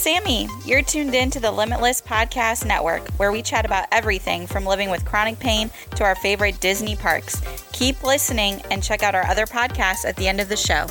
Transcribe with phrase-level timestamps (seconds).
[0.00, 0.48] Sammy.
[0.64, 4.88] You're tuned in to the Limitless Podcast Network, where we chat about everything from living
[4.88, 7.42] with chronic pain to our favorite Disney parks.
[7.72, 10.86] Keep listening and check out our other podcasts at the end of the show.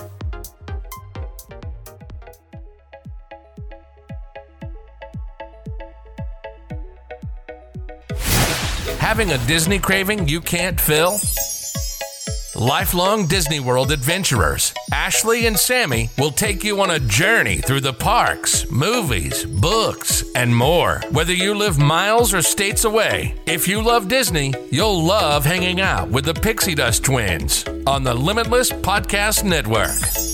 [9.00, 11.18] Having a Disney craving you can't fill?
[12.60, 17.94] Lifelong Disney World adventurers, Ashley and Sammy will take you on a journey through the
[17.94, 21.02] parks, movies, books, and more.
[21.12, 26.10] Whether you live miles or states away, if you love Disney, you'll love hanging out
[26.10, 30.29] with the Pixie Dust twins on the Limitless Podcast Network.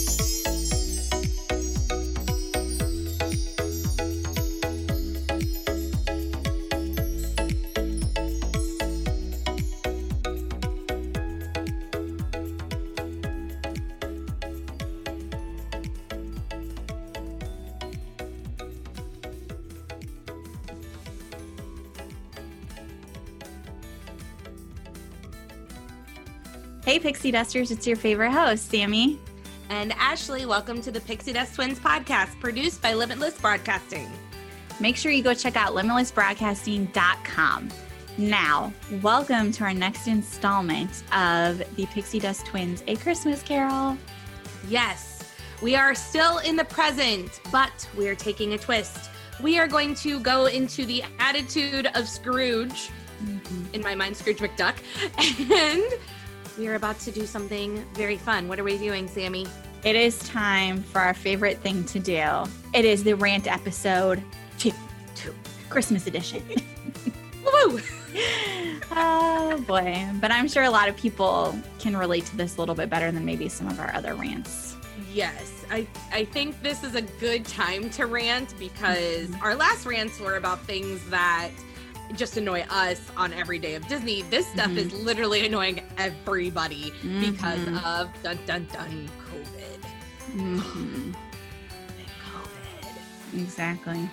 [27.36, 29.20] Dusters, it's your favorite host, Sammy.
[29.68, 34.10] And Ashley, welcome to the Pixie Dust Twins podcast produced by Limitless Broadcasting.
[34.80, 37.70] Make sure you go check out limitlessbroadcasting.com.
[38.18, 43.98] Now, welcome to our next installment of the Pixie Dust Twins A Christmas Carol.
[44.70, 45.22] Yes,
[45.62, 49.10] we are still in the present, but we are taking a twist.
[49.44, 52.92] We are going to go into the attitude of Scrooge,
[53.22, 53.74] mm-hmm.
[53.74, 54.76] in my mind, Scrooge McDuck,
[55.52, 55.84] and
[56.58, 58.48] we are about to do something very fun.
[58.48, 59.48] What are we doing, Sammy?
[59.84, 62.24] It is time for our favorite thing to do.
[62.74, 64.24] It is the rant episode
[64.58, 64.72] two,
[65.16, 65.34] two,
[65.70, 66.44] Christmas edition.
[67.44, 67.80] Woo!
[68.92, 70.08] oh boy.
[70.20, 73.12] But I'm sure a lot of people can relate to this a little bit better
[73.12, 74.76] than maybe some of our other rants.
[75.14, 79.44] Yes, I, I think this is a good time to rant because mm-hmm.
[79.44, 81.52] our last rants were about things that
[82.14, 84.22] just annoy us on every day of Disney.
[84.24, 87.84] This stuff is literally annoying everybody because Mhm.
[87.84, 90.36] of dun dun dun COVID.
[90.36, 91.16] Mhm.
[92.34, 93.42] COVID.
[93.42, 94.10] Exactly.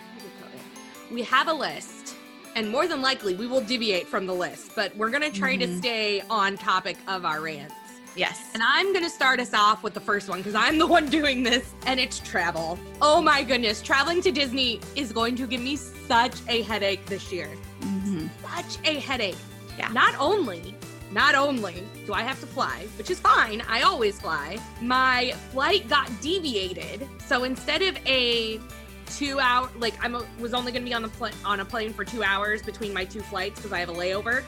[1.11, 2.15] We have a list,
[2.57, 5.67] and more than likely we will deviate from the list, but we're gonna try to
[5.67, 5.79] Mhm.
[5.79, 7.75] stay on topic of our rants.
[8.15, 8.51] Yes.
[8.53, 11.07] And I'm going to start us off with the first one because I'm the one
[11.09, 12.79] doing this, and it's travel.
[13.01, 17.33] Oh my goodness, traveling to Disney is going to give me such a headache this
[17.33, 17.49] year.
[17.83, 18.31] Mhm.
[18.55, 19.37] Such a headache.
[19.79, 19.89] Yeah.
[19.89, 20.75] Not only,
[21.13, 25.89] not only do I have to fly, which is fine, I always fly, my flight
[25.89, 27.09] got deviated.
[27.27, 28.61] So instead of a
[29.07, 30.09] two hour, like I
[30.41, 32.93] was only going to be on the pl- on a plane for two hours between
[32.95, 34.43] my two flights because I have a layover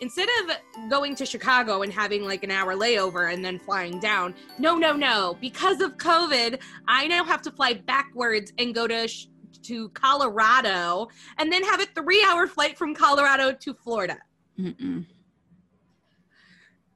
[0.00, 4.34] instead of going to Chicago and having like an hour layover and then flying down,
[4.58, 5.38] no, no, no.
[5.40, 6.58] Because of COVID,
[6.88, 9.28] I now have to fly backwards and go to sh-
[9.64, 11.08] to Colorado
[11.38, 14.18] and then have a three-hour flight from Colorado to Florida.
[14.58, 15.04] Mm-mm.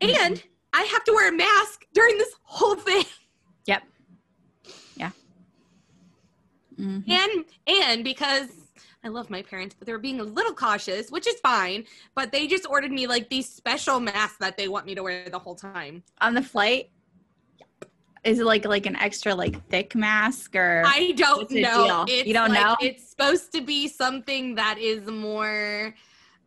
[0.00, 3.04] And I have to wear a mask during this whole thing.
[3.66, 3.82] Yep.
[4.96, 5.10] Yeah.
[6.78, 7.08] Mhm.
[7.08, 8.48] And and because
[9.04, 11.84] I love my parents, but they're being a little cautious, which is fine.
[12.14, 15.28] But they just ordered me like these special masks that they want me to wear
[15.28, 16.02] the whole time.
[16.20, 16.90] On the flight,
[18.24, 20.82] is it like like an extra like thick mask or?
[20.86, 22.04] I don't know.
[22.08, 22.76] It's You don't like, know?
[22.80, 25.94] It's supposed to be something that is more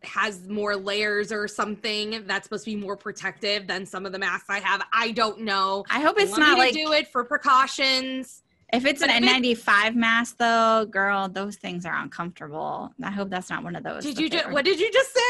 [0.03, 4.19] has more layers or something that's supposed to be more protective than some of the
[4.19, 4.83] masks I have.
[4.91, 5.83] I don't know.
[5.91, 8.43] I hope it's not like do it for precautions.
[8.71, 11.27] If it's but an N95 mask though, girl.
[11.27, 12.93] Those things are uncomfortable.
[13.03, 14.03] I hope that's not one of those.
[14.03, 15.21] Did you just what did you just say?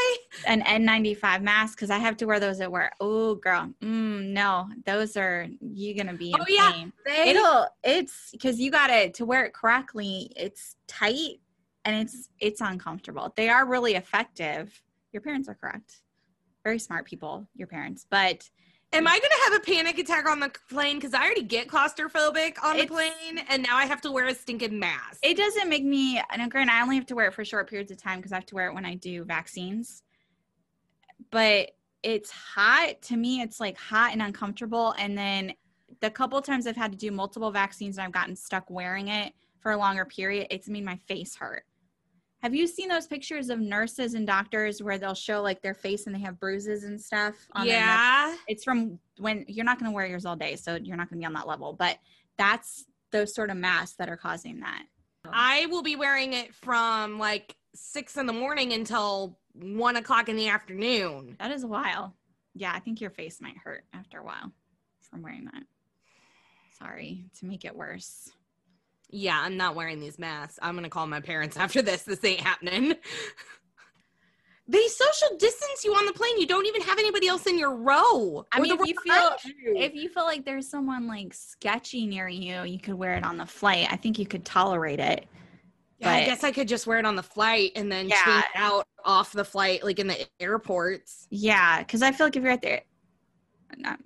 [0.45, 2.93] an N95 mask because I have to wear those at work.
[2.99, 6.33] Oh, girl, mm, no, those are you gonna be.
[6.39, 6.71] Oh, yeah.
[6.71, 6.93] pain.
[7.05, 10.31] They, It'll it's because you got to to wear it correctly.
[10.35, 11.39] It's tight
[11.85, 13.33] and it's it's uncomfortable.
[13.35, 14.81] They are really effective.
[15.11, 16.01] Your parents are correct.
[16.63, 18.49] Very smart people, your parents, but
[18.93, 20.97] am I gonna have a panic attack on the plane?
[20.97, 24.27] Because I already get claustrophobic on the It's- plane, and now I have to wear
[24.27, 25.19] a stinking mask.
[25.23, 27.91] it doesn't make me and granted i only have to wear it for short periods
[27.91, 30.03] of time because i have to wear it when i do vaccines
[31.29, 31.71] but
[32.03, 35.53] it's hot to me it's like hot and uncomfortable and then
[35.99, 39.33] the couple times i've had to do multiple vaccines and i've gotten stuck wearing it
[39.59, 41.63] for a longer period it's made my face hurt
[42.41, 46.07] have you seen those pictures of nurses and doctors where they'll show like their face
[46.07, 48.35] and they have bruises and stuff on their yeah.
[48.47, 51.19] it's from when you're not going to wear yours all day so you're not going
[51.19, 51.97] to be on that level but
[52.37, 54.83] that's those sort of masks that are causing that
[55.29, 60.35] I will be wearing it from like six in the morning until one o'clock in
[60.35, 61.35] the afternoon.
[61.39, 62.15] That is a while.
[62.53, 64.51] Yeah, I think your face might hurt after a while
[65.09, 65.63] from wearing that.
[66.77, 68.31] Sorry to make it worse.
[69.11, 70.57] Yeah, I'm not wearing these masks.
[70.61, 72.03] I'm gonna call my parents after this.
[72.03, 72.95] This ain't happening.
[74.67, 76.39] they social distance you on the plane.
[76.39, 78.45] You don't even have anybody else in your row.
[78.51, 79.75] I mean, if you feel you.
[79.77, 83.37] if you feel like there's someone like sketchy near you, you could wear it on
[83.37, 83.87] the flight.
[83.91, 85.27] I think you could tolerate it.
[85.99, 88.23] yeah, I guess I could just wear it on the flight and then Yeah.
[88.23, 91.27] change out off the flight, like in the airports.
[91.31, 92.81] Yeah, because I feel like if you're at the,
[93.77, 93.99] not,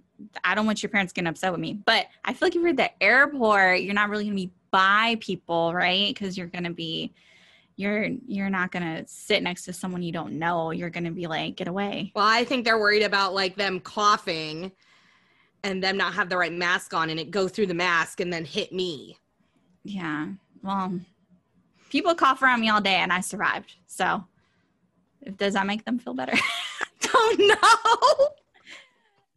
[0.43, 2.69] I don't want your parents getting upset with me, but I feel like if you're
[2.69, 6.13] at the airport, you're not really gonna be by people, right?
[6.13, 7.13] Because you're gonna be,
[7.77, 10.71] you're you're not gonna sit next to someone you don't know.
[10.71, 12.11] You're gonna be like, get away.
[12.13, 14.73] Well, I think they're worried about like them coughing
[15.63, 18.33] and them not have the right mask on and it go through the mask and
[18.33, 19.17] then hit me.
[19.85, 20.27] Yeah.
[20.61, 20.99] Well,
[21.89, 23.75] people cough around me all day, and I survived.
[23.87, 24.25] So,
[25.37, 26.37] does that make them feel better?
[26.99, 28.27] Don't know.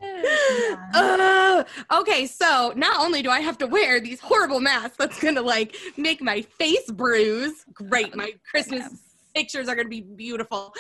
[0.01, 5.43] Uh, okay, so not only do I have to wear these horrible masks that's gonna
[5.43, 8.89] like make my face bruise, great, my Christmas
[9.35, 10.73] pictures are gonna be beautiful.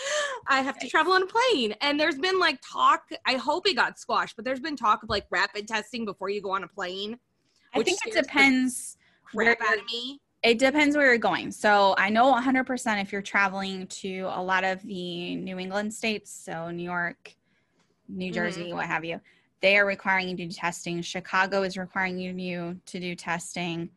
[0.46, 3.02] I have to travel on a plane, and there's been like talk.
[3.26, 6.40] I hope it got squashed, but there's been talk of like rapid testing before you
[6.40, 7.18] go on a plane.
[7.74, 8.96] I think it depends.
[9.32, 10.20] Where out of me.
[10.42, 11.50] It depends where you're going.
[11.50, 16.32] So I know 100% if you're traveling to a lot of the New England states,
[16.32, 17.34] so New York,
[18.08, 18.34] New mm-hmm.
[18.34, 19.20] Jersey, what have you,
[19.60, 21.02] they are requiring you to do testing.
[21.02, 23.90] Chicago is requiring you to do testing.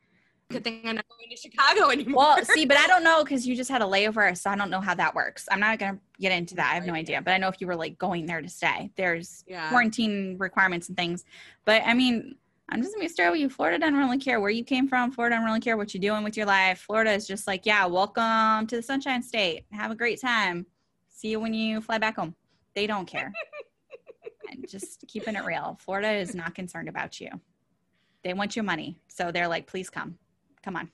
[0.49, 2.17] Good thing I'm not going to Chicago anymore.
[2.17, 4.69] Well, see, but I don't know because you just had a layover, so I don't
[4.69, 5.47] know how that works.
[5.49, 6.71] I'm not gonna get into that.
[6.71, 7.21] I have no idea.
[7.21, 9.69] But I know if you were like going there to stay, there's yeah.
[9.69, 11.23] quarantine requirements and things.
[11.63, 12.35] But I mean,
[12.69, 13.49] I'm just gonna be straight with you.
[13.49, 15.11] Florida doesn't really care where you came from.
[15.11, 16.79] Florida doesn't really care what you're doing with your life.
[16.79, 19.65] Florida is just like, yeah, welcome to the Sunshine State.
[19.71, 20.65] Have a great time.
[21.09, 22.35] See you when you fly back home.
[22.75, 23.31] They don't care.
[24.67, 25.77] just keeping it real.
[25.81, 27.29] Florida is not concerned about you.
[28.23, 30.17] They want your money, so they're like, please come,
[30.63, 30.91] come on.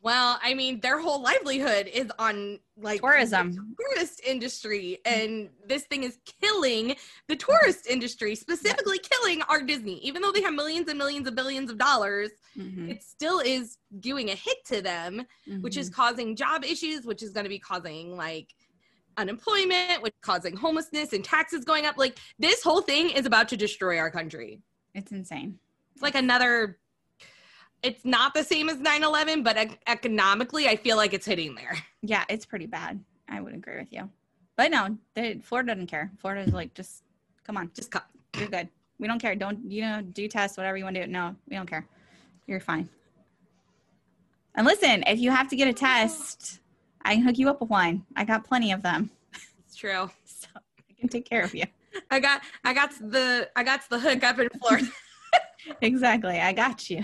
[0.00, 3.76] Well, I mean, their whole livelihood is on like Tourism.
[3.78, 6.96] tourist industry, and this thing is killing
[7.28, 9.98] the tourist industry, specifically killing our Disney.
[10.04, 13.78] Even though they have millions and millions of billions of dollars, Mhm, it still is
[14.00, 15.24] doing a hit to them,
[15.60, 15.94] which is mhm.
[15.94, 18.54] causing job issues, which is going to be causing like
[19.16, 21.96] unemployment, which causing homelessness and taxes going up.
[21.98, 24.60] Like this whole thing is about to destroy our country.
[24.94, 25.58] it's insane.
[25.94, 26.78] It's like another.
[27.82, 31.76] It's not the same as 9/11, but ec- economically, I feel like it's hitting there.
[32.04, 33.02] Yeah, it's pretty bad.
[33.28, 34.08] I would agree with you.
[34.56, 36.10] But no, they, Florida doesn't care.
[36.18, 37.04] Florida's like, just
[37.44, 38.04] come on, Just cut.
[38.36, 38.68] you're good.
[38.98, 39.34] We don't care.
[39.36, 40.02] Don't you know?
[40.02, 41.10] Do tests, whatever you want to do.
[41.12, 41.86] No, we don't care.
[42.46, 42.88] You're fine.
[44.54, 46.60] And listen, if you have to get a test,
[47.04, 48.04] I can hook you up with wine.
[48.16, 49.10] I got plenty of them,
[49.66, 50.10] It's true.
[50.24, 51.64] so I can take care of you.
[52.10, 54.86] I got I got the I got the hook up in Florida.
[55.80, 56.40] Exactly.
[56.40, 57.02] I got you.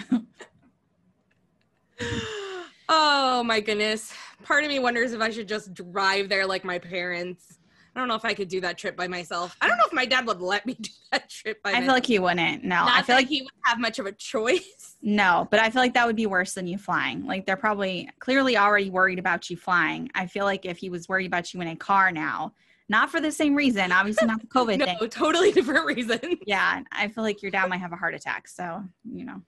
[2.89, 4.13] oh my goodness.
[4.43, 7.59] Part of me wonders if I should just drive there like my parents.
[7.99, 9.57] I don't know if I could do that trip by myself.
[9.61, 11.89] I don't know if my dad would let me do that trip by I feel
[11.89, 12.63] like he wouldn't.
[12.63, 14.85] No, Not I feel like he would have much of a choice.
[15.01, 17.25] No, but I feel like that would be worse than you flying.
[17.25, 20.11] Like they're probably clearly already worried about you flying.
[20.13, 22.53] I feel like if he was worried about you in a car now,
[22.89, 25.09] not for the same reason, obviously not the COVID no, thing.
[25.09, 26.21] totally different reason.
[26.47, 28.49] Yeah, I feel like your dad might have a heart attack.
[28.49, 29.41] So, you know,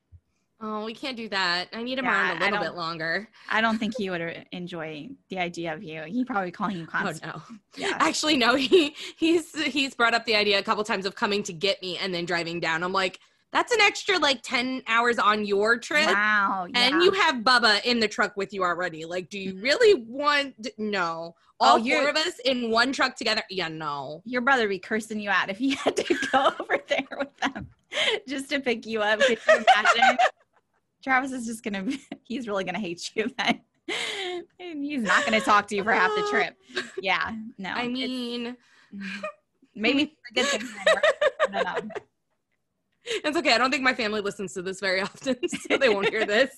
[0.63, 1.69] Oh, we can't do that.
[1.73, 3.29] I need him Yeah, around a little bit longer.
[3.49, 6.03] I don't think he would uh, enjoy the idea of you.
[6.03, 7.31] He'd probably calling you constantly.
[7.35, 7.57] Oh no.
[7.77, 7.97] Yeah.
[7.99, 8.57] Actually, no.
[8.57, 11.97] He he's he's brought up the idea a couple times of coming to get me
[11.99, 12.83] and then driving down.
[12.83, 13.21] I'm like,
[13.53, 16.07] That's an extra like 10 hours on your trip.
[16.07, 16.67] Wow.
[16.75, 19.05] And you have Bubba in the truck with you already.
[19.07, 21.35] Like, do you really want no?
[21.63, 23.43] Oh, All you're- four of us in one truck together?
[23.51, 24.23] Yeah, no.
[24.25, 27.35] your brother would be cursing you out if you had to go over there with
[27.39, 27.67] them
[28.29, 29.21] just to pick you up.
[29.21, 30.19] Could you imagine?
[31.03, 31.87] Travis is just gonna
[32.25, 33.61] he's really gonna hate you then.
[34.61, 36.57] And he's not gonna talk to you for half the trip.
[37.01, 37.71] Yeah, no.
[37.71, 38.57] I mean,
[39.75, 40.69] maybe it's a good thing.
[41.55, 41.93] then, I don't
[43.07, 43.55] it's okay.
[43.55, 46.51] I don't think my family listens to this very often, so they won't hear this.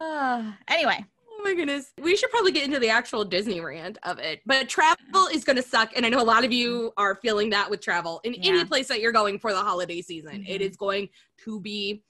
[0.00, 1.04] Uh, anyway,
[1.40, 1.92] Oh my goodness.
[2.02, 4.40] We should probably get into the actual Disney rant of it.
[4.44, 5.90] But travel is going to suck.
[5.96, 8.88] And I know a lot of you are feeling that with travel in any place
[8.88, 10.44] that you're going for the holiday season.
[10.46, 10.68] It Mhm.
[10.70, 11.08] is going
[11.44, 12.02] to be,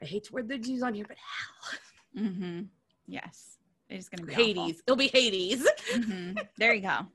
[0.00, 2.24] I hate to word the Jews on here, but hell.
[2.24, 2.62] Mm-hmm.
[3.06, 3.58] yes,
[3.90, 4.44] it's gonna be awful.
[4.44, 4.82] Hades.
[4.86, 5.66] It'll be Hades.
[5.92, 6.46] Mhm.
[6.58, 7.06] There you go.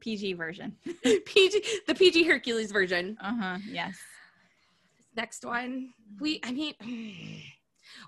[0.00, 0.76] PG version.
[1.24, 3.16] PG, the PG Hercules version.
[3.20, 3.58] Uh huh.
[3.68, 3.96] Yes.
[5.16, 5.92] Next one.
[6.20, 6.74] We, I mean,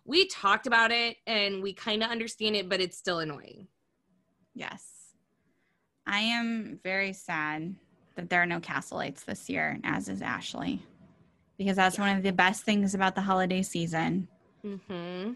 [0.05, 3.69] we talked about it and we kind of understand it, but it's still annoying.
[4.55, 4.85] Yes.
[6.07, 7.75] I am very sad
[8.17, 10.83] that there are no castle lights this year, as is Ashley,
[11.59, 14.29] because that's one of the best things about the holiday season.
[14.65, 15.33] Mm-hmm.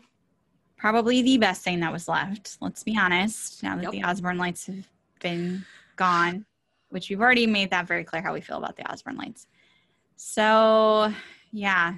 [0.76, 2.57] Probably the best thing that was left.
[2.61, 3.62] Let's be honest.
[3.62, 3.93] Now that Yep.
[3.93, 4.88] the Osborne lights have
[5.21, 5.64] been
[5.97, 6.45] gone,
[6.91, 9.47] which we've already made that very clear how we feel about the Osborne lights.
[10.17, 11.12] So,
[11.52, 11.95] yeah,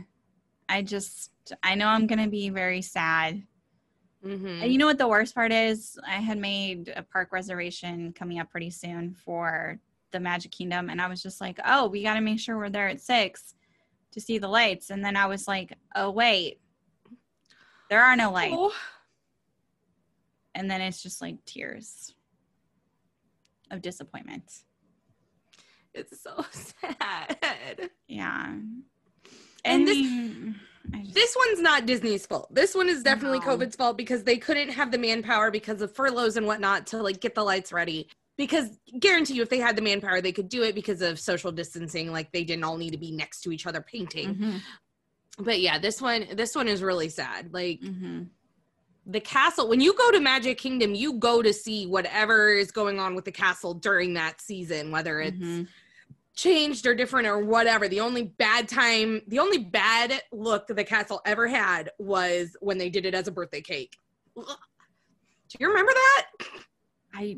[0.69, 1.31] I just,
[1.62, 3.43] I know I'm going to be very sad
[4.26, 4.62] Mm-hmm.
[4.62, 5.99] And you know what the worst part is?
[6.07, 9.78] I had made a park reservation coming up pretty soon for
[10.12, 12.71] the Magic Kingdom, and I was just like, "Oh, we got to make sure we're
[12.71, 13.54] there at six
[14.14, 16.61] to see the lights." And then I was like, "Oh wait,
[17.90, 18.73] there are no lights." Oh.
[20.54, 22.14] And then it's just like tears
[23.71, 24.44] of disappointment.
[25.92, 27.90] It's so sad.
[28.09, 28.54] Yeah,
[29.64, 32.54] And this- just- This one's not Disney's fault.
[32.54, 33.47] This one is definitely No.
[33.47, 37.21] COVID's fault because they couldn't have the manpower because of furloughs and whatnot to like
[37.21, 38.09] get the lights ready.
[38.36, 41.52] Because guarantee you, if they had the manpower, they could do it because of social
[41.52, 42.10] distancing.
[42.10, 44.34] Like they didn't all need to be next to each other painting.
[44.34, 44.60] Mhm,
[45.38, 47.52] But yeah, this one, this one is really sad.
[47.52, 48.28] Like mhm.
[49.06, 49.68] the castle.
[49.68, 53.24] When you go to Magic Kingdom, you go to see whatever is going on with
[53.24, 55.68] the castle during that season, whether it's Mhm.
[56.34, 57.86] changed or different or whatever.
[57.86, 62.90] The only bad time, the only bad look the castle ever had was when they
[62.90, 63.96] did it as a birthday cake.
[64.34, 64.44] Do
[65.60, 66.26] you remember that?
[67.12, 67.36] I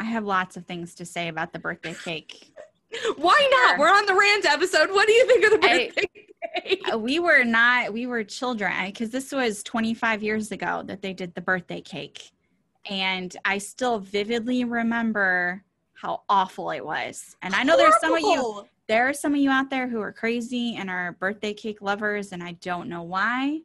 [0.00, 2.50] I have lots of things to say about the birthday cake.
[3.18, 3.78] Why not?
[3.78, 4.88] We're on the rant episode.
[4.90, 6.90] What do you think of the I- birthday cake?
[6.90, 11.12] Uh, we were not we were children because this was 25 years ago that they
[11.12, 12.30] did the birthday cake
[12.88, 18.20] and i still vividly remember how awful it was and i know there's some of
[18.20, 21.82] you there are some of you out there who are crazy and are birthday cake
[21.82, 23.60] lovers and i don't know why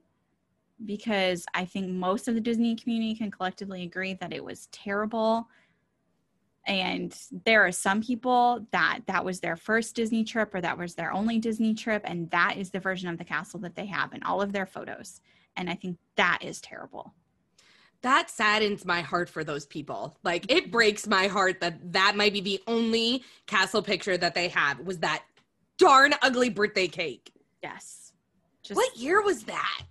[0.86, 5.48] because i think most of the disney community can collectively agree that it was terrible
[6.68, 10.96] and there are some people that that was their first disney trip or that was
[10.96, 14.14] their only disney trip and that is the version of the castle that they have
[14.14, 15.22] in all of their photos
[15.56, 17.14] and i think that is terrible
[18.06, 20.16] that saddens my heart for those people.
[20.22, 24.48] Like it breaks my heart that that might be the only castle picture that they
[24.50, 25.24] have was that
[25.80, 27.32] darn ugly birthday cake.
[27.64, 28.14] yes
[28.62, 29.88] just What year was that?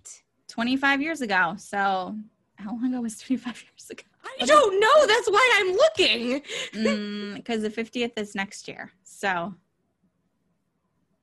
[0.47, 2.15] 25 years ago so
[2.55, 4.03] how long ago was 25 years ago
[4.41, 5.07] I don't know.
[5.07, 6.41] That's why I'm looking.
[6.73, 9.53] Mm, because the 50th is next year so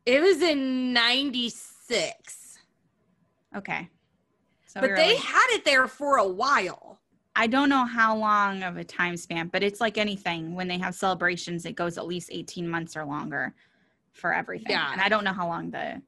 [0.06, 2.59] It was in 96.
[3.56, 3.88] okay
[4.66, 6.99] so but we they like- had it there for a while.
[7.37, 10.54] I don't know how long of a time span, but it's like anything.
[10.54, 13.54] When they have celebrations, it goes at least 18 months or longer
[14.12, 14.71] for everything.
[14.71, 14.90] Yeah.
[14.92, 16.00] And I don't know how long the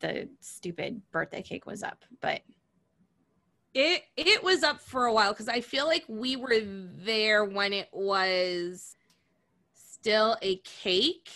[0.00, 2.42] the stupid birthday cake was up, but
[3.80, 7.72] It it was up for a while because I feel like we were there when
[7.72, 8.96] it was
[9.72, 11.30] still a cake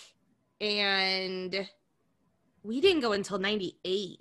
[0.59, 1.69] and
[2.61, 4.19] we didn't go until 98.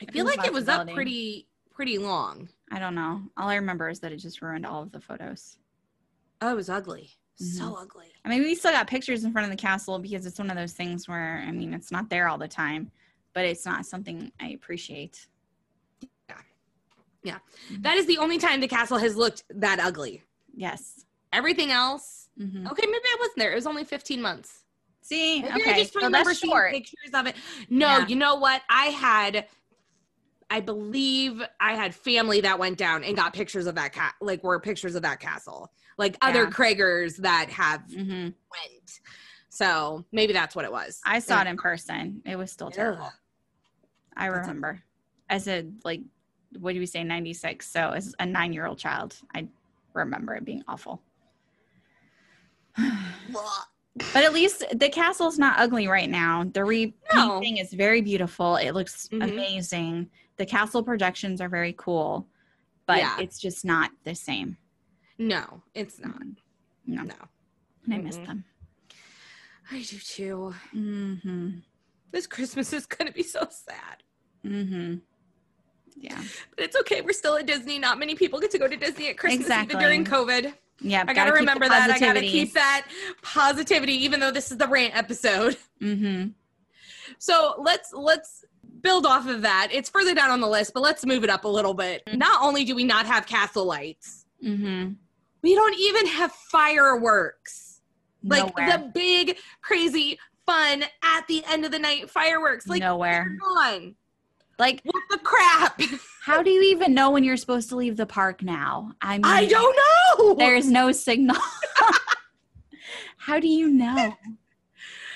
[0.00, 2.48] I feel like it was up pretty pretty long.
[2.70, 3.20] I don't know.
[3.36, 5.56] All I remember is that it just ruined all of the photos.
[6.40, 7.10] Oh, it was ugly.
[7.42, 7.58] Mm-hmm.
[7.58, 8.06] So ugly.
[8.24, 10.56] I mean, we still got pictures in front of the castle because it's one of
[10.56, 12.92] those things where, I mean, it's not there all the time,
[13.34, 15.26] but it's not something I appreciate.
[17.24, 20.22] That is the only time the castle has looked that ugly.
[20.54, 21.04] Yes.
[21.32, 23.52] Everything else, hmm okay, maybe I wasn't there.
[23.52, 24.64] It was only 15 months.
[25.02, 26.72] See, Maybe okay, I just remember that's seeing short.
[26.72, 27.36] pictures of it.
[27.68, 28.06] No, Yeah.
[28.06, 28.62] you know what?
[28.68, 29.46] I had,
[30.50, 34.42] I believe I had family that went down and got pictures of that cat, like
[34.44, 36.50] were pictures of that castle, like other Yeah.
[36.50, 39.00] Kragers that have hmm went.
[39.48, 41.00] So maybe that's what it was.
[41.04, 42.22] I saw it in person.
[42.24, 43.10] It was still terrible.
[44.16, 44.82] I remember.
[45.28, 46.02] As a like
[46.58, 49.46] what do we say 96 so as a 9-year-old child I
[49.94, 51.02] remember it being awful.
[52.76, 56.44] but at least the castle's not ugly right now.
[56.44, 58.56] The repainting is very beautiful.
[58.56, 59.24] It looks Mhm.
[59.32, 60.10] amazing.
[60.36, 62.28] The castle projections are very cool,
[62.86, 63.18] but Yeah.
[63.20, 64.56] it's just not the same.
[65.18, 66.22] No, it's not.
[66.86, 67.14] No, No.
[67.84, 68.26] and I miss Mm-mm.
[68.26, 68.44] them.
[69.70, 70.54] I do too.
[70.74, 71.58] Mm-hmm.
[72.12, 74.02] This Christmas is going to be so sad.
[75.90, 76.00] Mm-hmm.
[76.02, 76.22] Yeah.
[76.56, 77.00] But it's okay.
[77.00, 77.78] We're still at Disney.
[77.78, 79.74] Not many people get to go to Disney at Christmas Exactly.
[79.76, 80.52] even during COVID.
[80.80, 81.04] Yeah.
[81.06, 81.90] I got to remember that.
[81.90, 82.86] I got to keep that
[83.22, 85.56] positivity, even though this is the rant episode.
[85.82, 86.28] Mm-hmm.
[87.18, 88.44] So let's let's
[88.80, 89.68] build off of that.
[89.72, 92.02] It's further down on the list, but let's move it up a little bit.
[92.14, 94.92] Not only do we not have castle lights, Mm-hmm.
[95.42, 97.80] we don't even have fireworks.
[98.24, 102.66] Like the big, crazy, fun at the end of the night fireworks.
[102.66, 103.36] Like Nowhere.
[103.42, 103.94] gone.
[104.60, 105.80] Like, What the crap?
[106.22, 108.92] how do you even know when you're supposed to leave the park now?
[109.00, 109.74] I mean, I don't
[110.18, 110.34] know.
[110.34, 111.38] There's no signal.
[113.16, 114.14] how do you know?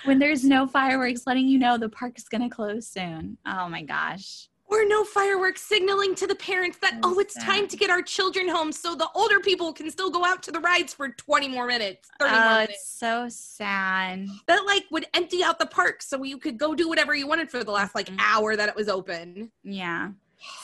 [0.07, 3.37] When there's no fireworks letting you know the park is going to close soon.
[3.47, 4.49] Oh my gosh.
[4.75, 7.43] Or no fireworks signaling to the parents that oh it's sad.
[7.45, 10.50] time to get our children home so the older people can still go out to
[10.50, 14.26] the rides for 20 more minutes 30 more Oh, minutes it's so sad.
[14.47, 17.50] that like would empty out the park so you could go do whatever you wanted
[17.50, 18.16] for the last like Mhm.
[18.21, 20.11] hour that it was open Yeah.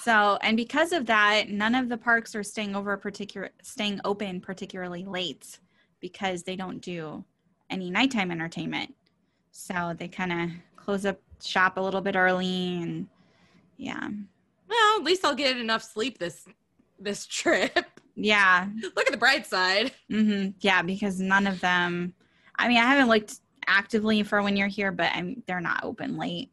[0.02, 4.40] So, and because of that, none of the parks are staying over particular staying open
[4.40, 5.59] particularly late
[6.00, 7.25] because they don't do
[7.71, 8.95] any nighttime entertainment.
[9.52, 13.09] So they kind of close up shop a little bit early and
[13.81, 14.09] yeah.
[14.69, 16.47] well at least i'll get enough sleep this
[16.99, 18.69] this trip Yeah.
[18.97, 20.51] look at the bright side Mm-hmm.
[20.61, 22.15] Yeah, because none of them
[22.59, 26.19] I mean, I haven't looked actively for when you're here, but I'm they're not open
[26.19, 26.51] late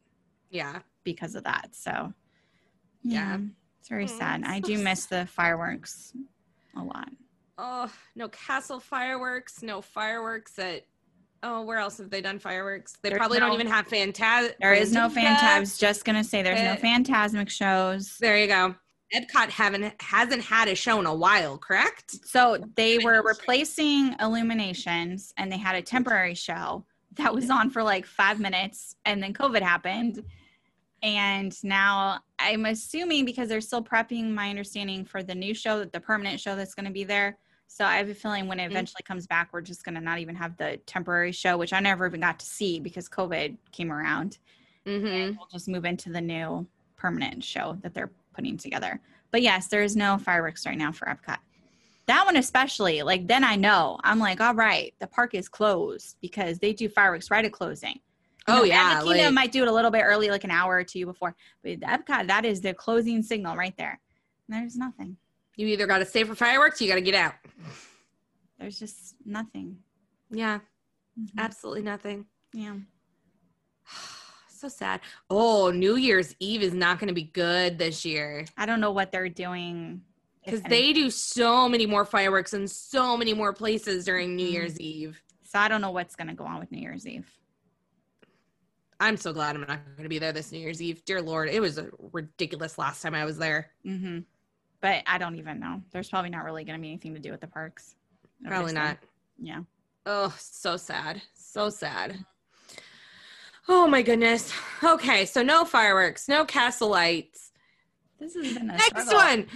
[0.50, 1.68] yeah because of that.
[1.72, 2.12] So
[3.02, 3.38] Yeah.
[3.80, 4.42] It's very Mm, sad.
[4.44, 6.12] I so do miss the fireworks
[6.76, 7.10] a lot.
[7.58, 10.84] oh no castle fireworks no fireworks at
[11.42, 14.54] oh where else have they done fireworks they There's probably no- don't even have Fantasmic
[14.60, 15.42] There is no Phant.
[15.42, 18.16] I was just gonna say there's no Uh, Fantasmic shows.
[18.18, 18.74] There you go.
[19.14, 22.26] Epcot haven't hasn't had a show in a while, correct?
[22.26, 26.84] So they were replacing Illuminations, and they had a temporary show
[27.16, 30.22] that was on for like five minutes, and then COVID happened.
[31.02, 36.00] And now I'm assuming because they're still prepping, my understanding for the new show, the
[36.00, 37.38] permanent show that's going to be there.
[37.70, 38.70] So I have a feeling when it Mhm.
[38.72, 41.80] eventually comes back, we're just going to not even have the temporary show, which I
[41.80, 44.38] never even got to see because COVID came around.
[44.86, 45.06] Mm-hmm.
[45.06, 49.00] and we'll just move into the new permanent show that they're putting together.
[49.30, 51.36] But yes, there is no fireworks right now for Epcot.
[52.06, 53.98] That one especially, like then I know.
[54.02, 57.96] I'm like, all right, the park is closed because they do fireworks right at closing.
[57.96, 60.50] You Oh, know, yeah, Magic like- might do it a little bit early, like an
[60.50, 61.36] hour or two before.
[61.62, 64.00] But Epcot, that is the closing signal right there.
[64.48, 65.18] There's nothing.
[65.58, 67.34] You either got to stay for fireworks, or you got to get out.
[68.60, 69.78] There's just nothing.
[70.30, 70.60] Yeah,
[71.20, 71.30] Mhm.
[71.36, 72.26] absolutely nothing.
[72.52, 72.76] Yeah.
[74.48, 75.00] so sad.
[75.28, 78.92] Oh, New Year's Eve is not going to be good this year I don't know
[78.92, 80.02] what they're doing.
[80.44, 84.52] because they do so many more fireworks in so many more places during New Mhm.
[84.52, 85.20] Year's Eve.
[85.44, 87.28] so I don't know what's gonna go on with New Year's Eve.
[89.00, 91.04] I'm so glad I'm not going to be there this New Year's Eve.
[91.04, 91.78] Dear Lord, it was
[92.12, 93.70] ridiculous last time I was there.
[93.84, 94.20] hmm
[94.80, 95.82] But I don't even know.
[95.90, 97.96] There's probably not really going to be anything to do with the parks.
[98.46, 98.98] Probably not.
[99.40, 99.62] Yeah.
[100.06, 101.20] Oh, so sad.
[101.34, 102.24] So sad.
[103.68, 104.52] Oh my goodness.
[104.82, 107.50] Okay, so no fireworks, no castle lights.
[108.18, 109.14] This is Next struggle.
[109.14, 109.46] one.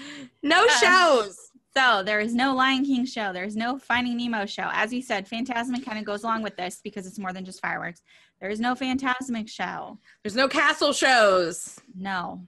[0.42, 0.76] No Yeah.
[0.78, 1.38] shows.
[1.74, 3.32] So there is no Lion King show.
[3.32, 4.68] There's no Finding Nemo show.
[4.72, 7.62] As we said, Fantasmic kind of goes along with this because it's more than just
[7.62, 8.02] fireworks.
[8.40, 9.98] There is no Fantasmic show.
[10.22, 11.78] There's no castle shows.
[11.96, 12.46] No.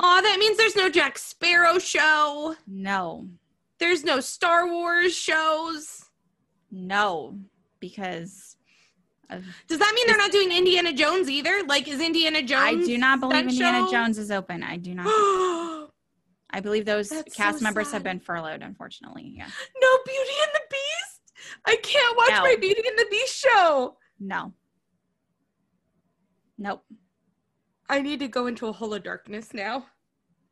[0.00, 2.56] Oh, that means there's no Jack Sparrow show.
[2.66, 3.28] No.
[3.78, 6.04] There's no Star Wars shows.
[6.70, 7.38] No.
[7.80, 8.56] Because
[9.68, 11.62] Does that mean they're not doing Indiana Jones either?
[11.66, 12.62] Like, is Indiana Jones?
[12.62, 13.90] I do not believe Indiana show?
[13.92, 14.62] Jones is open.
[14.62, 15.06] I do not.
[16.50, 17.94] I believe those That's cast so members sad.
[17.94, 19.32] have been furloughed, unfortunately.
[19.36, 19.46] Yeah.
[19.80, 21.20] No Beauty and the Beast.
[21.66, 22.42] I can't watch No.
[22.42, 23.96] my Beauty and the Beast show.
[24.20, 24.52] No.
[26.58, 26.84] Nope.
[27.88, 29.86] I need to go into a hole of darkness now.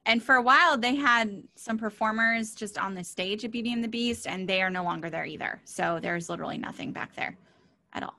[0.04, 3.84] And for a while, they had some performers just on the stage at Beauty and
[3.84, 5.60] the Beast, and they are no longer there either.
[5.64, 7.36] So there's literally nothing back there
[7.92, 8.18] at all.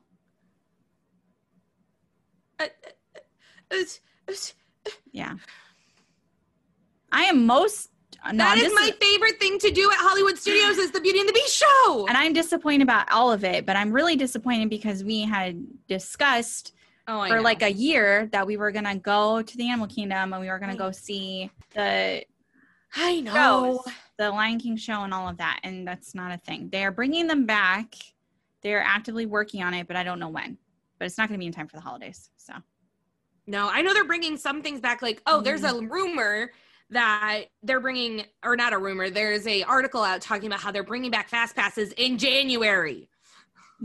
[2.60, 2.68] Uh,
[3.72, 4.34] uh,
[5.12, 5.36] Yeah.
[7.12, 7.90] I am most
[8.32, 11.28] no, that is my favorite thing to do at Hollywood Studios is the Beauty and
[11.28, 12.06] the Beast show.
[12.08, 16.74] and I'm disappointed about all of it, but I'm really disappointed because we had discussed
[17.08, 17.42] oh, for know.
[17.42, 20.60] like a year that we were gonna go to the Animal Kingdom and we were
[20.60, 22.24] gonna go see the
[22.96, 23.34] I know.
[23.84, 26.70] shows, the Lion King show and all of that, and that's not a thing.
[26.72, 27.96] They are bringing them back.
[28.62, 30.58] They're actively working on it, but I don't know when.
[31.00, 32.30] But it's not going to be in time for the holidays.
[32.38, 32.54] So
[33.48, 35.02] No, I know they're bringing some things back.
[35.02, 35.92] Like, oh, there's a Mm-hmm.
[35.92, 36.52] rumor
[36.92, 39.10] that they're bringing, or not a rumor.
[39.10, 43.10] There's a article out talking about how they're bringing back fast passes in January.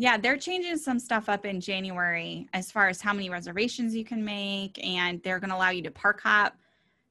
[0.00, 4.04] Yeah, they're changing some stuff up in January as far as how many reservations you
[4.04, 6.56] can make, and they're going to allow you to park hop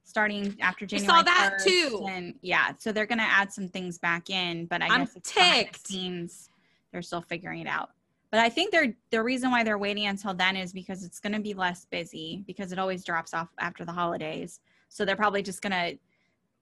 [0.04, 1.12] starting after January.
[1.12, 2.06] I saw that 1st, too.
[2.08, 5.16] And yeah, so they're going to add some things back in, but I I'm guess
[5.16, 6.48] it's the scenes.
[6.90, 7.90] They're still figuring it out.
[8.30, 11.34] But I think they're the reason why they're waiting until then is because it's going
[11.34, 14.60] to be less busy because it always drops off after the holidays.
[14.88, 15.98] So they're probably just going to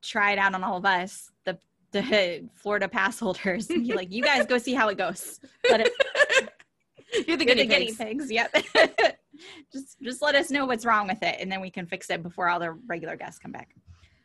[0.02, 1.56] try it out on all of us, the
[1.92, 5.80] the Florida pass holders, and be like, "You guys go see how it goes." Let
[5.80, 5.92] it,
[7.27, 7.97] You're the you're guinea the guinea pigs.
[8.29, 8.31] pigs.
[8.33, 8.64] Yep.
[9.73, 12.23] just just let us know what's wrong with it, and then we can fix it
[12.23, 13.75] before all the regular guests come back.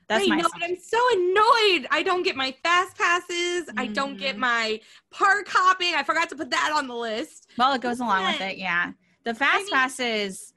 [0.07, 1.87] That's I my know, but I'm so annoyed.
[1.89, 3.69] I don't get my fast passes.
[3.77, 4.39] I don't get Mhm.
[4.39, 5.93] my park hopping.
[5.95, 7.49] I forgot to put that on the list.
[7.57, 8.91] Well, it goes along with it, yeah.
[9.23, 10.53] The fast mean- passes,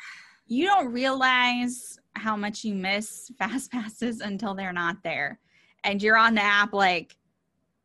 [0.47, 5.39] you don't realize how much you miss fast passes until they're not there.
[5.85, 7.17] And you're on the app like,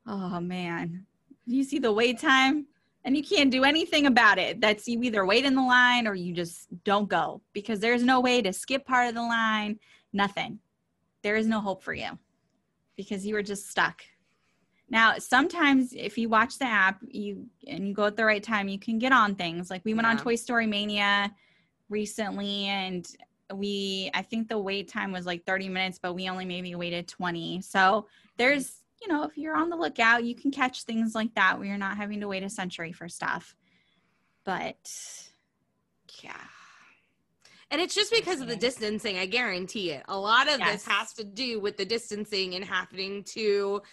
[0.07, 1.05] oh man,
[1.45, 2.65] you see the wait time?
[3.05, 4.59] And you can't do anything about it.
[4.59, 8.19] That's you either wait in the line or you just don't go because there's no
[8.19, 9.79] way to skip part of the line,
[10.11, 10.59] nothing.
[11.21, 12.19] There is no hope for you
[12.95, 14.03] because you are just stuck.
[14.89, 18.67] Now, sometimes if you watch the app, you and you go at the right time,
[18.67, 19.69] you can get on things.
[19.69, 21.31] Like we went on Toy Story Mania
[21.89, 23.07] recently, and
[23.53, 27.07] we I think the wait time was like 30 minutes, but we only maybe waited
[27.07, 27.61] 20.
[27.61, 28.07] So
[28.37, 31.67] there's you know if you're on the lookout, you can catch things like that where
[31.67, 33.55] you're not having to wait a century for stuff.
[34.45, 34.77] But
[36.23, 36.33] yeah,
[37.71, 40.03] And it's just because of the distancing, I guarantee it.
[40.07, 40.71] A lot of Yes.
[40.71, 43.83] this has to do with the distancing and having to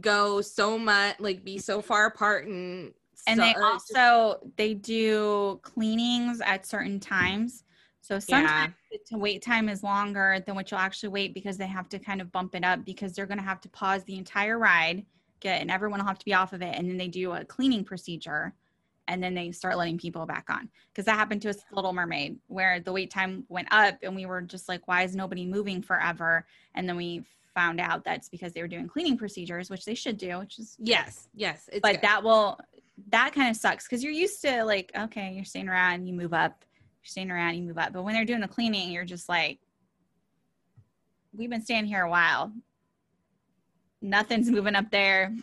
[0.00, 2.94] go so much, like be so far apart and
[3.26, 7.63] and so- they or just- also they do cleanings at certain times
[8.04, 8.74] so sometimes
[9.10, 12.20] the wait time is longer than what you'll actually wait because they have to kind
[12.20, 15.06] of bump it up because they're going to have to pause the entire ride
[15.40, 17.42] get and everyone will have to be off of it and then they do a
[17.46, 18.52] cleaning procedure
[19.08, 22.38] and then they start letting people back on because that happened to us little mermaid
[22.48, 25.80] where the wait time went up and we were just like why is nobody moving
[25.80, 29.94] forever and then we found out that's because they were doing cleaning procedures which they
[29.94, 31.70] should do which is yes, yes.
[31.72, 32.02] It's but good.
[32.02, 32.58] that will
[33.08, 36.34] that kind of sucks because you're used to like okay you're staying around you move
[36.34, 36.64] up
[37.04, 37.92] staying around you move up.
[37.92, 39.58] But when they're doing the cleaning you're just like
[41.36, 42.52] we've been staying here a while.
[44.00, 45.34] Nothing's moving up there.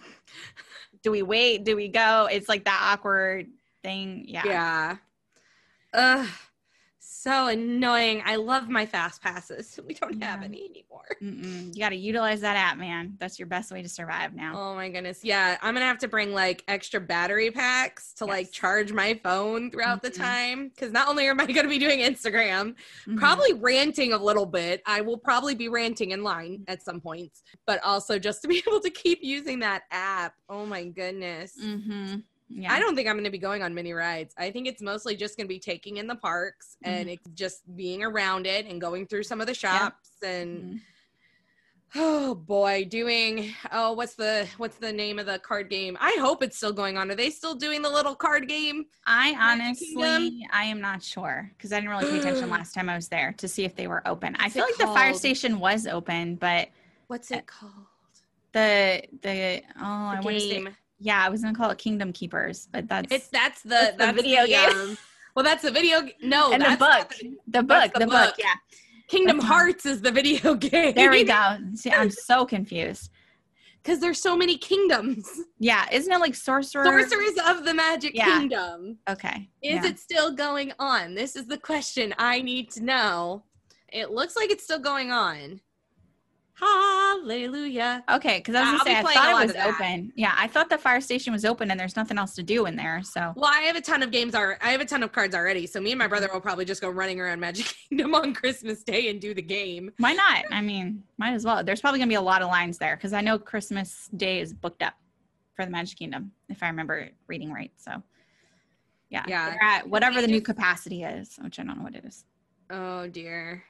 [1.03, 1.63] Do we wait?
[1.63, 2.27] Do we go?
[2.31, 3.47] It's like that awkward
[3.81, 4.25] thing.
[4.27, 4.43] Yeah.
[4.45, 4.97] Yeah.
[5.93, 6.27] Ugh,
[7.21, 8.21] so annoying.
[8.25, 9.79] I love my fast passes.
[9.87, 11.05] We don't have any anymore.
[11.21, 11.75] Mm-mm.
[11.75, 14.75] you got to utilize that app man that's your best way to survive now Oh
[14.75, 15.19] my goodness.
[15.23, 19.69] Yeah, I'm gonna have to bring like extra battery packs to like charge my phone
[19.71, 20.17] throughout the Mhm.
[20.17, 20.67] time.
[20.69, 22.75] Because not only am I gonna be doing Instagram,
[23.07, 23.17] Mhm.
[23.17, 24.81] probably ranting a little bit.
[24.85, 28.63] I will probably be ranting in line at some points, but also just to be
[28.67, 30.35] able to keep using that app.
[30.49, 31.57] Oh my goodness.
[31.61, 32.23] Mhm.
[32.53, 34.33] Yeah I don't think I'm going to be going on many rides.
[34.37, 37.13] I think it's mostly just going to be taking in the parks and Mm-hmm.
[37.13, 40.79] it's just being around it and going through some of the shops and Mhm.
[41.95, 45.97] oh boy, doing oh what's the what's the name of the card game?
[45.99, 47.11] I hope it's still going on.
[47.11, 48.85] Are they still doing the little card game?
[49.05, 52.95] I honestly, I am not sure because I didn't really pay attention last time I
[52.95, 54.35] was there to see if they were open.
[54.39, 56.69] I feel like the fire station was open, but
[57.07, 57.73] What's it called?
[58.53, 60.65] the the oh, I The want to say.
[61.01, 64.17] Yeah, I was gonna call it Kingdom Keepers, but that's It's that's the That's that's,
[64.17, 64.69] the video the, game.
[64.91, 64.97] um,
[65.35, 66.01] well, that's the video.
[66.21, 68.27] No, and the book, the- the book, the, the book.
[68.27, 68.35] book.
[68.37, 68.53] Yeah,
[69.07, 70.93] Kingdom That's not- Hearts is the video game.
[70.95, 71.57] there we go.
[71.75, 73.09] See, I'm so confused.
[73.83, 75.27] Because there's so many kingdoms.
[75.57, 76.83] Yeah, isn't it like sorcerer?
[76.83, 78.25] Sorcerers of the Magic Yeah.
[78.37, 78.99] Kingdom.
[79.09, 79.49] Okay.
[79.63, 79.87] Is yeah.
[79.87, 81.15] it still going on?
[81.15, 83.43] This is the question I need to know.
[83.91, 85.59] It looks like it's still going on.
[86.61, 88.03] Hallelujah.
[88.09, 90.13] Okay, because I was I'll gonna be say I thought it was open.
[90.15, 92.75] Yeah, I thought the fire station was open and there's nothing else to do in
[92.75, 93.01] there.
[93.03, 95.33] So Well, I have a ton of games are I have a ton of cards
[95.33, 95.65] already.
[95.65, 96.09] So me and my mm-hmm.
[96.11, 99.41] brother will probably just go running around Magic Kingdom on Christmas Day and do the
[99.41, 99.91] game.
[99.97, 100.45] Why not?
[100.51, 101.63] I mean, might as well.
[101.63, 104.53] There's probably gonna be a lot of lines there because I know Christmas Day is
[104.53, 104.93] booked up
[105.55, 107.71] for the Magic Kingdom, if I remember reading right.
[107.77, 108.01] So,
[109.09, 109.57] yeah, Yeah.
[109.61, 112.25] at whatever the new capacity is, which I don't know what it is.
[112.69, 113.63] Oh dear.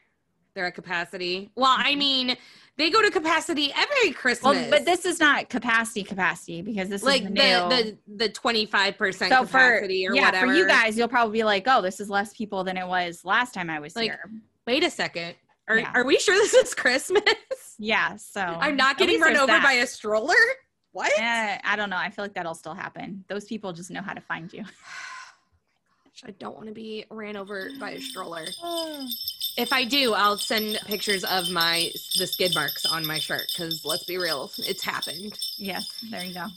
[0.54, 1.50] They're at capacity.
[1.56, 2.36] Well, I mean,
[2.78, 4.56] they go to capacity every Christmas.
[4.56, 8.30] Well, but this is not capacity capacity because this like is the the the the
[8.30, 10.48] twenty five percent so for capacity or yeah, whatever.
[10.48, 13.24] for you guys, you'll probably be like, "Oh, this is less people than it was
[13.24, 14.30] last time I was Like, here."
[14.68, 15.36] wait a second.
[15.68, 15.92] Are Yeah.
[15.94, 17.24] are we sure this is Christmas?
[17.84, 19.64] Yeah, so I'm not getting run over that.
[19.64, 20.36] by a stroller.
[20.92, 21.12] What?
[21.18, 21.98] Eh, I don't know.
[21.98, 23.24] I feel like that'll still happen.
[23.28, 24.64] Those people just know how to find you.
[26.24, 28.46] I don't want to be ran over by a stroller.
[29.58, 33.84] If I do, I'll send pictures of my the skid marks on my shirt because
[33.84, 35.38] let's be real, it's happened.
[35.58, 36.48] Yes, there you go.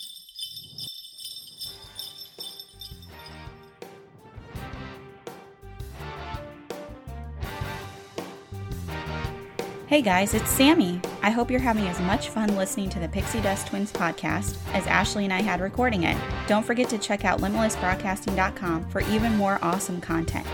[9.86, 11.00] Hey guys, it's Sammy.
[11.22, 14.86] I hope you're having as much fun listening to the Pixie Dust Twins podcast as
[14.86, 16.16] Ashley and I had recording it.
[16.48, 20.46] Don't forget to check out limitlessbroadcasting.com for even more awesome content.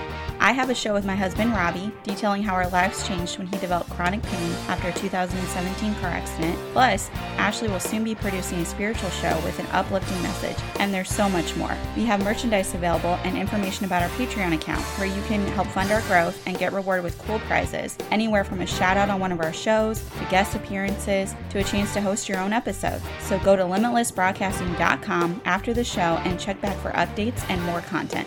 [0.42, 3.59] I have a show with my husband Robbie detailing how our lives changed when he
[3.59, 6.59] developed chronic pain after a 2017 car accident.
[6.72, 11.11] Plus, Ashley will soon be producing a spiritual show with an uplifting message, and there's
[11.11, 11.76] so much more.
[11.94, 15.92] We have merchandise available and information about our Patreon account where you can help fund
[15.92, 19.33] our growth and get rewarded with cool prizes, anywhere from a shout out on one
[19.33, 23.03] of our shows to guest appearances to a chance to host your own episode.
[23.20, 28.26] So go to limitlessbroadcasting.com after the show and check back for updates and more content.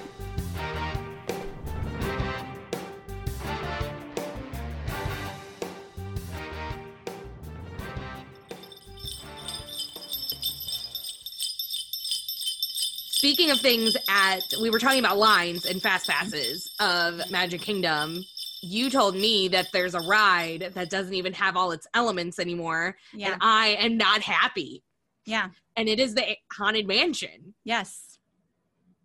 [13.44, 18.24] Speaking of things at we were talking about lines and fast passes of Magic Kingdom.
[18.62, 22.96] You told me that there's a ride that doesn't even have all its elements anymore,
[23.14, 23.34] Yeah.
[23.34, 24.82] and I am not happy.
[25.26, 25.50] Yeah.
[25.76, 27.54] And it is the Haunted Mansion.
[27.66, 28.18] Yes.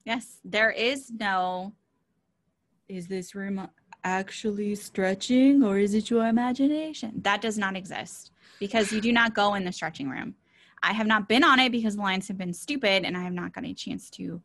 [0.04, 0.38] Yes.
[0.44, 1.72] There is no.
[2.88, 3.68] Is this room
[4.04, 7.22] actually stretching or is it your imagination?
[7.22, 10.36] That does not exist because you do not go in the stretching room.
[10.82, 13.32] I have not been on it because the lines have been stupid and I have
[13.32, 14.40] not got a chance to.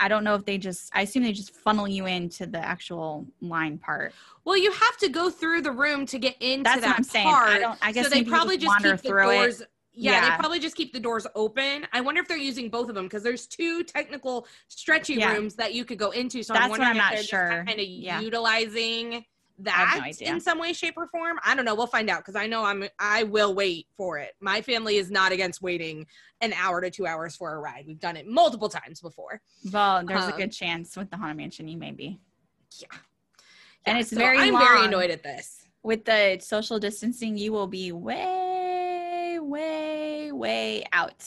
[0.00, 3.24] I don't know if they just, I assume they just funnel you into the actual
[3.40, 4.12] line part.
[4.44, 7.04] Well, you have to go through the room to get into That's that what I'm
[7.04, 7.28] saying.
[7.28, 7.48] part.
[7.50, 9.34] I don't, I guess so they probably just wander keep the through it.
[9.34, 9.62] doors.
[9.94, 10.30] Yeah, Yeah.
[10.30, 11.86] they probably just keep the doors open.
[11.92, 15.34] I wonder if they're using both of them because there's two technical stretchy Yeah.
[15.34, 16.42] rooms that you could go into.
[16.42, 17.64] So That's I'm what I'm if not they're sure.
[17.66, 18.20] kind of Yeah.
[18.20, 19.24] utilizing
[19.64, 21.38] that no in some way, shape, or form.
[21.44, 21.74] I don't know.
[21.74, 22.84] We'll find out because I know I'm.
[22.98, 24.32] I will wait for it.
[24.40, 26.06] My family is not against waiting
[26.40, 27.84] an hour to two hours for a ride.
[27.86, 29.40] We've done it multiple times before.
[29.72, 32.18] Well, there's a Um, good chance with the Haunted Mansion you may be.
[32.78, 32.88] Yeah.
[33.86, 35.66] And it's so very I'm very annoyed at this.
[35.82, 41.24] with the social distancing, you will be way, way, way out.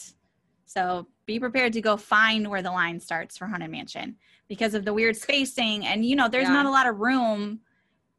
[0.65, 4.15] So be prepared to go find where the line starts for Haunted Mansion
[4.47, 5.85] because of the weird spacing.
[5.85, 6.53] And, you know, there's Yeah.
[6.53, 7.59] not a lot of room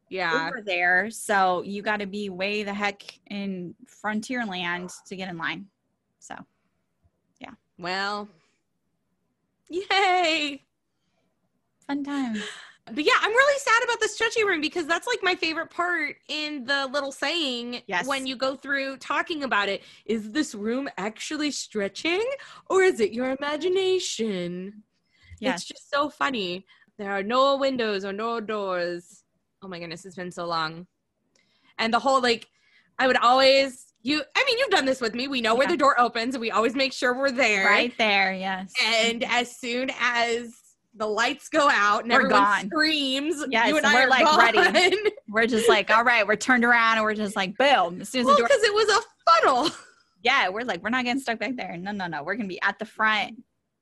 [0.09, 0.47] Yeah.
[0.47, 1.09] over there.
[1.11, 5.67] So you got to be way the heck in Frontierland to get in line.
[6.19, 6.35] So,
[7.39, 7.51] yeah.
[7.77, 8.27] Well.
[9.69, 10.63] Yay.
[11.87, 12.41] fun times.
[12.85, 16.15] But yeah, I'm really sad about the stretchy room because that's like my favorite part
[16.29, 18.07] in the little saying Yes.
[18.07, 19.83] when you go through talking about it.
[20.05, 22.23] Is this room actually stretching
[22.69, 24.83] or is it your imagination?
[25.41, 25.59] Yes.
[25.59, 26.65] It's just so funny.
[26.97, 29.23] There are no windows or no doors.
[29.63, 30.87] Oh my goodness, it's been so long.
[31.79, 32.47] And the whole like
[32.99, 35.27] I would always you I mean you've done this with me.
[35.27, 37.65] We know where the door opens and we always make sure we're there.
[37.65, 38.33] Right there.
[38.33, 38.71] Yes.
[38.83, 40.53] And as soon as
[40.95, 42.65] the lights go out and We're everyone gone.
[42.67, 44.73] screams, Yes, you and I we're, are like, gone.
[44.73, 44.97] ready.
[45.29, 48.01] we're just like, all right, we're turned around and we're just like, boom.
[48.01, 49.69] As soon as well, the door because it was a funnel.
[50.23, 51.77] Yeah, we're like, we're not getting stuck back there.
[51.77, 52.23] No, no, no.
[52.23, 53.37] We're gonna be at the front.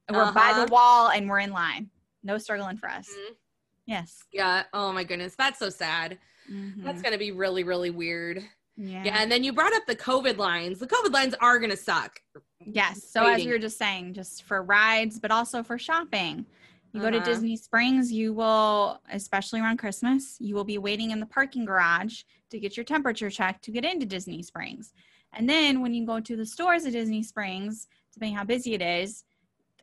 [0.09, 0.65] And we're by Uh-huh.
[0.65, 1.89] the wall and we're in line.
[2.23, 3.07] No struggling for us.
[3.09, 3.35] Mhm.
[3.85, 4.23] Yes.
[4.31, 4.63] Yeah.
[4.73, 6.17] Oh my goodness, that's so sad.
[6.51, 6.83] Mhm.
[6.83, 8.43] That's gonna be really, really weird.
[8.77, 9.03] yeah.
[9.05, 9.17] Yeah.
[9.21, 10.79] And then you brought up the COVID lines.
[10.79, 12.21] The COVID lines are gonna suck.
[12.59, 13.03] Yes.
[13.09, 13.47] So as waiting.
[13.47, 16.45] we were just saying, just for rides, but also for shopping.
[16.93, 17.25] You go to Uh-huh.
[17.25, 22.23] Disney Springs, you will, especially around Christmas, you will be waiting in the parking garage
[22.49, 24.93] to get your temperature checked to get into Disney Springs.
[25.33, 28.81] And then when you go to the stores at Disney Springs, depending how busy it
[28.81, 29.25] is,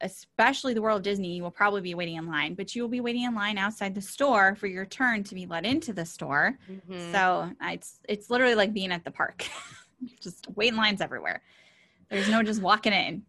[0.02, 2.88] especially the World of Disney, you will probably be waiting in line, but you will
[2.88, 6.04] be waiting in line outside the store for your turn to be let into the
[6.04, 6.58] store.
[6.70, 7.12] Mhm.
[7.12, 9.46] So it's it's literally like being at the park.
[10.20, 11.40] just waiting lines everywhere.
[12.10, 13.22] There's no just walking in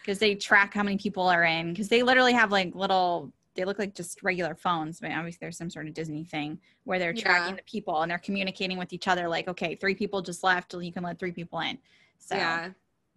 [0.00, 3.64] because they track how many people are in because they literally have like little they
[3.64, 7.12] look like just regular phones, but obviously there's some sort of Disney thing where they're
[7.12, 7.56] tracking Yeah.
[7.56, 10.92] the people and they're communicating with each other like, okay, three people just left, you
[10.92, 11.78] can let three people in.
[12.18, 12.70] So yeah.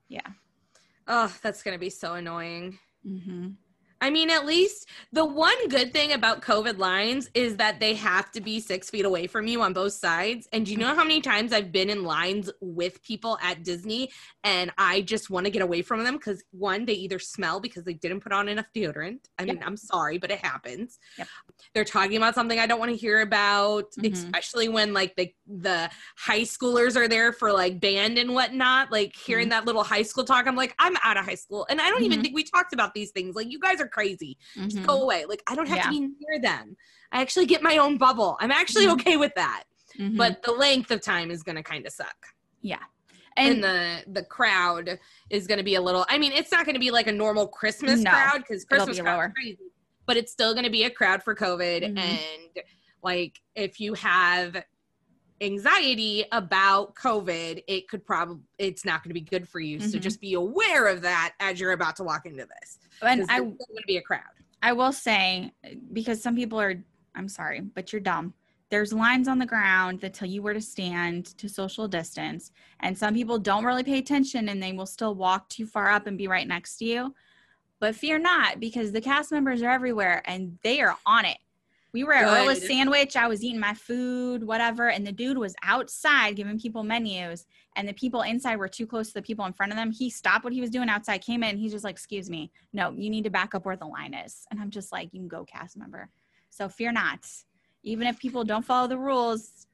[0.08, 0.28] yeah.
[1.08, 2.80] Oh, that's gonna be so annoying.
[3.04, 3.48] Hmm
[4.04, 8.32] I mean, at least the one good thing about COVID lines is that they have
[8.32, 10.46] to be six feet away from you on both sides.
[10.52, 14.12] And do you know how many times I've been in lines with people at Disney
[14.44, 17.86] and I just want to get away from them because one, they either smell because
[17.86, 19.20] they didn't put on enough deodorant.
[19.40, 21.00] I mean, I'm sorry, but it happens.
[21.18, 21.30] Yep.
[21.74, 24.12] They're talking about something I don't want to hear about, Mhm.
[24.12, 28.92] especially when like the the high schoolers are there for like band and whatnot.
[28.92, 31.80] Like hearing that little high school talk, I'm like, I'm out of high school, and
[31.80, 32.24] I don't even Mhm.
[32.24, 33.36] think we talked about these things.
[33.36, 34.86] Like you guys are crazy just Mhm.
[34.88, 35.26] go away.
[35.26, 35.84] Like I don't have Yeah.
[35.84, 36.76] to be near them.
[37.12, 38.38] I actually get my own bubble.
[38.42, 38.94] I'm actually Mhm.
[38.94, 39.64] okay with that.
[39.98, 40.18] Mhm.
[40.18, 42.20] But the length of time is going to kind of suck.
[42.62, 42.80] yeah.
[43.36, 45.00] And, And, the the crowd
[45.32, 47.12] is going to be a little I mean, it's not going to be like a
[47.12, 48.12] normal Christmas No.
[48.12, 49.70] crowd cuz Christmas be crowd is crazy.
[50.06, 51.98] But it's still going to be a crowd for COVID Mhm.
[51.98, 52.64] and
[53.04, 54.64] like if you have
[55.44, 59.80] anxiety about COVID, it could probably it's not going to be good for you.
[59.80, 60.02] So Mhm.
[60.02, 62.80] just be aware of that as you're about to walk into this.
[63.02, 64.22] And I going to be a crowd.
[64.62, 65.52] I will say,
[65.92, 66.82] because some people are,
[67.16, 68.34] I'm sorry, but you're dumb.
[68.70, 72.52] There's lines on the ground that tell you where to stand to social distance.
[72.80, 76.08] And some people don't really pay attention and they will still walk too far up
[76.08, 77.14] and be right next to you.
[77.80, 81.38] But fear not, because the cast members are everywhere and they are on it.
[81.94, 82.50] We were at Good.
[82.50, 83.16] Earl's Sandwich.
[83.16, 84.90] I was eating my food, whatever.
[84.90, 87.46] And the dude was outside giving people menus.
[87.76, 89.92] And the people inside were too close to the people in front of them.
[89.92, 91.58] He stopped what he was doing outside, came in.
[91.58, 92.52] He's just like, Excuse me.
[92.74, 94.46] No, you need to back up where the line is.
[94.50, 96.10] And I'm just like, You can go, cast member.
[96.50, 97.28] So fear not.
[97.84, 99.68] Even if people don't follow the rules,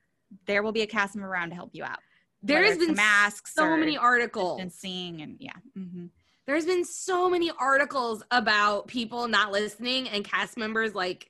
[0.46, 2.00] there will be a cast member around to help you out.
[2.44, 4.60] There has been masks so many articles.
[4.62, 5.52] and seeing and yeah.
[5.74, 6.08] hmm
[6.46, 11.30] There's been so many articles about people not listening and cast members like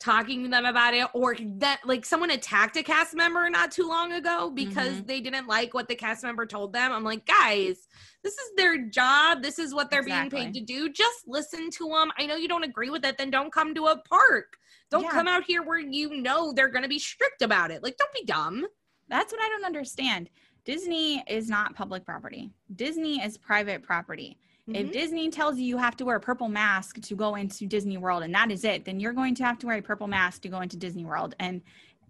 [0.00, 3.86] talking to them about it or that like someone attacked a cast member not too
[3.88, 5.06] long ago because Mm-hmm.
[5.06, 6.92] they didn't like what the cast member told them.
[6.92, 7.86] I'm like, guys,
[8.22, 9.42] this is their job.
[9.42, 10.90] This is what they're being paid to do.
[10.92, 12.10] Just listen to them.
[12.18, 14.56] I know you don't agree with it, then don't come to a park.
[14.90, 15.10] Don't Yeah.
[15.10, 17.82] come out here where you know they're going to be strict about it.
[17.82, 18.66] Like, don't be dumb.
[19.08, 20.28] That's what I don't understand.
[20.64, 22.50] Disney is not public property.
[22.74, 24.38] Disney is private property.
[24.66, 24.92] If Mhm.
[24.92, 28.22] Disney tells you you have to wear a purple mask to go into Disney World
[28.22, 30.48] and that is it, then you're going to have to wear a purple mask to
[30.48, 31.34] go into Disney World.
[31.38, 31.60] And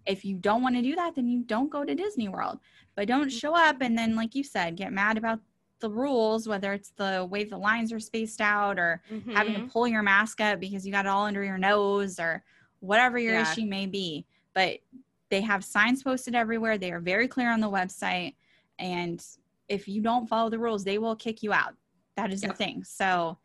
[0.05, 2.59] if you don't want to do that, then you don't go to Disney World.
[2.95, 5.41] But don't show up and then, like you said, get mad about
[5.79, 9.01] the rules, whether it's the way the lines are spaced out or
[9.33, 9.65] having Mhm.
[9.65, 12.41] to pull your mask up because you got it all under your nose or
[12.79, 13.51] whatever your Yeah.
[13.51, 14.25] issue may be.
[14.53, 14.79] But
[15.27, 16.77] they have signs posted everywhere.
[16.77, 18.35] They are very clear on the website.
[18.79, 19.21] And
[19.67, 21.75] if you don't follow the rules, they will kick you out.
[22.15, 22.49] That is Yeah.
[22.49, 22.83] the thing.
[22.83, 23.37] So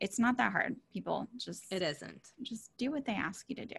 [0.00, 0.76] it's not that hard.
[0.92, 2.32] People just it isn't.
[2.42, 3.76] just do what they ask you to do.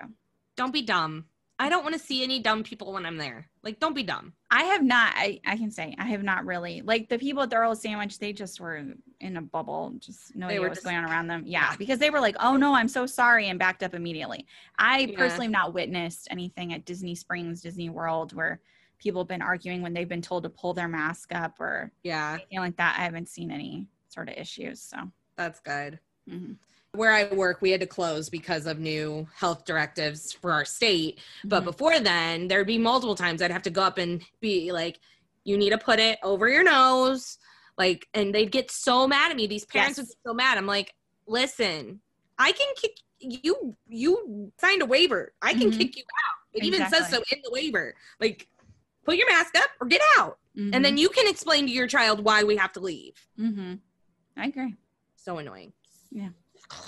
[0.56, 1.26] Don't be dumb.
[1.60, 3.50] I don't want to see any dumb people when I'm there.
[3.64, 4.34] Like, don't be dumb.
[4.52, 5.14] I have not.
[5.16, 8.20] I, I can say I have not really like the people at the Earl Sandwich.
[8.20, 8.84] They just were
[9.20, 11.44] in a bubble, just no idea what's just- going on around them.
[11.48, 11.76] Yeah, Yeah.
[11.78, 14.46] because they were like, "Oh no, I'm so sorry," and backed up immediately.
[14.78, 15.18] I Yeah.
[15.18, 18.60] personally have not witnessed anything at Disney Springs, Disney World, where
[19.00, 22.34] people have been arguing when they've been told to pull their mask up or Yeah,
[22.34, 22.98] anything like that.
[23.00, 24.82] I haven't seen any sort of issues.
[24.82, 24.98] So
[25.38, 26.00] that's good.
[26.30, 26.58] mhm.
[26.94, 31.20] Where I work, we had to close because of new health directives for our state.
[31.46, 31.66] But Mhm.
[31.66, 35.00] before then, there'd be multiple times I'd have to go up and be like,
[35.44, 37.38] you need to put it over your nose.
[37.78, 39.48] Like, and they'd get so mad at me.
[39.48, 40.08] These parents Yes.
[40.08, 40.58] would get so mad.
[40.58, 40.94] I'm like,
[41.28, 42.02] listen,
[42.38, 43.78] I can kick you.
[43.88, 45.34] You signed a waiver.
[45.42, 45.78] I can Mhm.
[45.78, 46.36] kick you out.
[46.54, 47.96] It even says so in the waiver.
[48.20, 48.48] Like,
[49.06, 50.40] put your mask up or get out.
[50.74, 53.14] And then you can explain to your child why we have to leave.
[54.38, 54.76] I agree.
[55.16, 55.74] So annoying.
[56.12, 56.30] Yeah.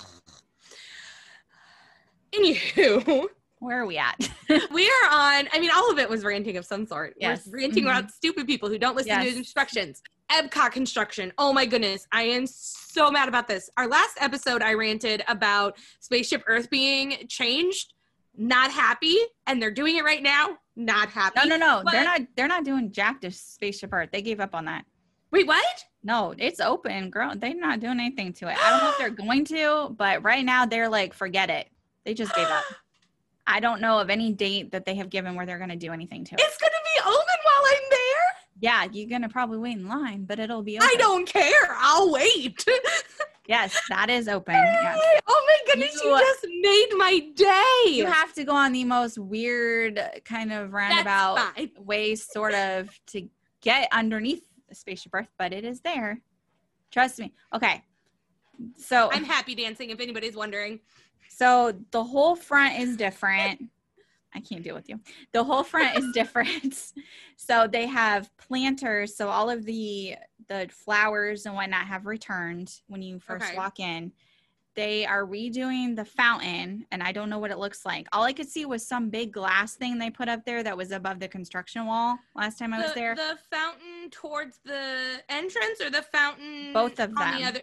[2.32, 3.26] Anywho,
[3.58, 4.16] Where are we at?
[4.72, 5.48] we are on.
[5.52, 7.14] I mean, all of it was ranting of some sort.
[7.18, 7.46] Yes.
[7.46, 7.98] We're ranting Mhm.
[7.98, 9.36] about stupid people who don't listen to Yes.
[9.36, 10.00] instructions.
[10.30, 11.32] Epcot construction.
[11.38, 12.06] Oh my goodness.
[12.12, 13.68] I am so mad about this.
[13.76, 17.92] Our last episode, I ranted about Spaceship Earth being changed.
[18.36, 19.18] Not happy.
[19.48, 20.56] And they're doing it right now.
[20.76, 21.40] Not happy.
[21.40, 21.82] no, no, no.
[21.84, 22.20] But- They're not.
[22.36, 24.10] They're not doing Jack to Spaceship Earth.
[24.12, 24.84] They gave up on that.
[25.32, 25.84] Wait, what?
[26.02, 27.34] No, it's open, girl.
[27.36, 28.56] They're not doing anything to it.
[28.62, 31.68] I don't know if they're going to, but right now they're like, forget it.
[32.04, 32.64] They just gave up.
[33.46, 35.92] I don't know of any date that they have given where they're going to do
[35.92, 36.40] anything to it.
[36.40, 37.98] It's going to be open while I'm there.
[38.60, 40.88] Yeah, you're going to probably wait in line, but it'll be open.
[40.90, 41.74] I don't care.
[41.78, 42.64] I'll wait.
[43.48, 44.54] Yes, that is open.
[44.54, 44.96] Yes.
[45.26, 47.90] Oh my goodness, you, You- just made my day.
[47.90, 53.28] You have to go on the most weird kind of roundabout way, sort of, to
[53.60, 54.44] get underneath
[54.74, 56.20] Spaceship Earth, but it is there.
[56.90, 57.32] Trust me.
[57.54, 57.82] Okay.
[58.76, 60.80] So I'm happy dancing if anybody's wondering.
[61.28, 63.62] So the whole front is different.
[64.34, 65.00] I can't deal with you.
[65.32, 66.92] The whole front is different.
[67.36, 69.16] So they have planters.
[69.16, 70.14] So all of the
[70.48, 73.56] the flowers and whatnot have returned when you first Okay.
[73.56, 74.12] walk in.
[74.76, 78.06] They are redoing the fountain and I don't know what it looks like.
[78.12, 80.92] All I could see was some big glass thing they put up there that was
[80.92, 83.14] above the construction wall last time I was there.
[83.16, 87.40] the fountain towards the entrance or the fountain Both of on them.
[87.40, 87.60] the other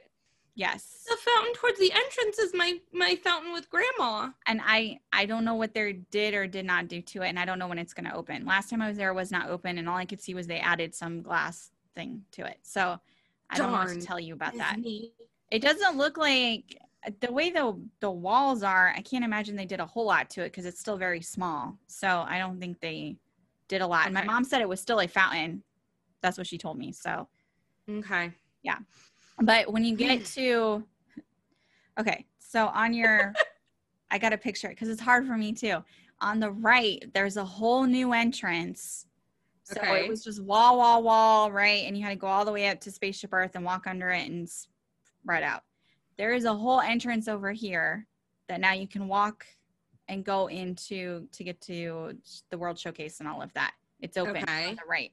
[0.56, 1.06] yes.
[1.08, 5.46] the fountain towards the entrance is my my fountain with grandma And I I don't
[5.46, 7.80] know what they did or did not do to it and I don't know when
[7.80, 8.46] it's going to open.
[8.46, 10.46] Last time I was there it was not open and all I could see was
[10.48, 12.60] they added some glass thing to it.
[12.64, 13.00] So
[13.50, 14.76] I don't know what to tell you about that.
[15.50, 16.78] It doesn't look like
[17.20, 18.94] the way the the walls are.
[18.96, 21.78] I can't imagine they did a whole lot to it because it's still very small.
[21.88, 23.18] So I don't think they
[23.68, 24.06] did a lot.
[24.06, 25.64] And my mom said it was still a fountain.
[26.22, 26.92] That's what she told me.
[26.92, 27.28] So,
[27.90, 28.32] okay
[28.68, 28.78] yeah.
[29.42, 30.84] but when you get to,
[32.00, 33.34] okay, so on your,
[34.12, 35.84] I got to picture it because it's hard for me too.
[36.20, 39.06] On the right, there's a whole new entrance.
[39.64, 40.02] So Okay.
[40.04, 41.86] it was just wall, wall, wall, right?
[41.86, 44.10] And you had to go all the way up to Spaceship Earth and walk under
[44.10, 45.64] it and spread out.
[46.18, 48.08] There is a whole entrance over here
[48.50, 49.46] that now you can walk
[50.08, 52.18] and go into to get to
[52.50, 53.74] the World Showcase and all of that.
[54.00, 54.70] It's open Okay.
[54.70, 55.12] on the right.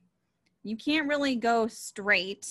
[0.63, 2.47] You can't really go straight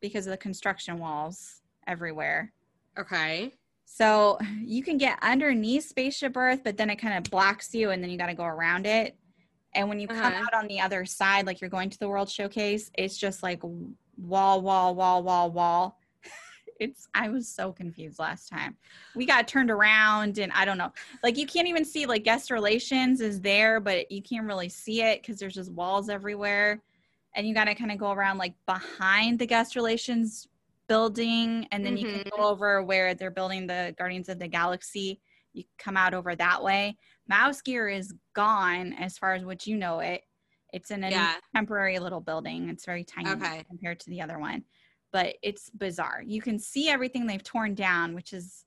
[0.00, 2.52] because of the construction walls everywhere.
[2.98, 3.52] okay
[3.84, 8.02] So you can get underneath Spaceship Earth, but then it kind of blocks you and
[8.02, 9.16] then you got to go around it.
[9.74, 10.44] And when you come Uh-huh.
[10.46, 13.60] out on the other side, like you're going to the World Showcase, it's just like
[13.62, 15.98] wall, wall, wall, wall, wall.
[16.82, 18.76] It's, I was so confused last time.
[19.14, 20.92] We got turned around and I don't know.
[21.22, 25.02] Like you can't even see, like guest relations is there, but you can't really see
[25.02, 26.82] it because there's just walls everywhere.
[27.34, 30.48] And you got to kind of go around like behind the guest relations
[30.88, 32.42] building and then you can go mm-hmm.
[32.42, 35.20] over where they're building the Guardians of the Galaxy.
[35.54, 36.96] You come out over that way.
[37.28, 40.22] Mouse Gear is gone as far as what you know it.
[40.72, 41.34] It's in a Yeah.
[41.54, 42.68] temporary little building.
[42.68, 43.64] It's very tiny Okay.
[43.68, 44.64] compared to the other one.
[45.12, 46.22] But it's bizarre.
[46.24, 48.64] You can see everything they've torn down, which is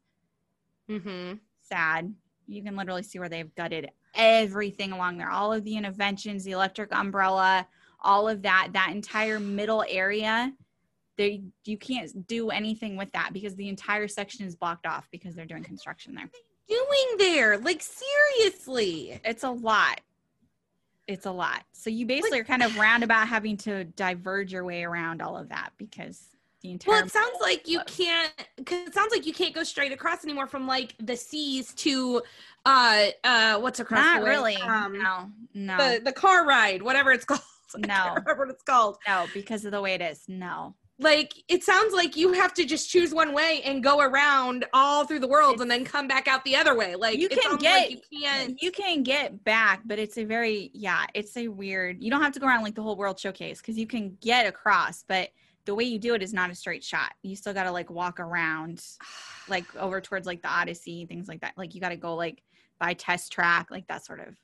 [0.89, 1.33] mm-hmm
[1.65, 2.13] sad.
[2.47, 5.29] You can literally see where they've gutted everything along there.
[5.29, 7.67] All of the Innoventions, the electric umbrella,
[7.99, 10.53] all of that, that entire middle area.
[11.17, 15.33] They you can't do anything with that because the entire section is blocked off because
[15.33, 16.29] they're doing construction there.
[16.67, 20.01] doing there like seriously It's a lot.
[21.07, 21.63] It's a lot.
[21.71, 25.49] So you basically are kind of roundabout having to diverge your way around all of
[25.49, 26.34] that because
[26.65, 29.63] the entire well it sounds like you can't because it sounds like you can't go
[29.63, 32.21] straight across anymore from like the seas to
[32.65, 34.55] uh uh what's across not the really.
[34.57, 37.41] um no, no, the the car ride whatever it's called
[37.77, 38.09] No.
[38.15, 40.23] remember what it's called no, because of the way it is.
[40.27, 40.73] No.
[40.99, 45.05] like it sounds like you have to just choose one way and go around all
[45.05, 47.89] through the world and then come back out the other way like You can get
[47.89, 52.01] like you, can't, You can get back, but it's a very yeah, it's a weird.
[52.01, 54.47] You don't have to go around like the whole world showcase because you can get
[54.47, 55.29] across, but
[55.65, 57.11] the way you do it is not a straight shot.
[57.23, 58.83] You still got to like walk around,
[59.47, 61.53] like over towards like the Odyssey, things like that.
[61.57, 62.41] Like you got to go like
[62.79, 64.35] by test track, like that sort of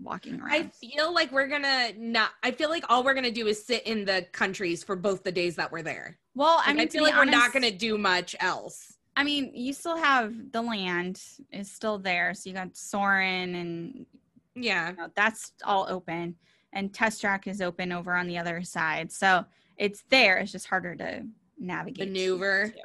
[0.00, 0.52] walking around.
[0.52, 2.30] I feel like we're gonna not.
[2.42, 5.32] I feel like all we're gonna do is sit in the countries for both the
[5.32, 6.18] days that we're there.
[6.34, 8.96] well, Like, I mean, I feel like we're not gonna do much else.
[9.16, 11.20] I mean, you still have the land
[11.52, 14.06] is still there, so you got Soarin' and
[14.54, 14.90] Yeah.
[14.92, 16.36] you know, that's all open
[16.72, 19.44] and test track is open over on the other side so
[19.80, 21.24] it's there it's just harder to
[21.58, 22.68] navigate Maneuver.
[22.68, 22.82] to.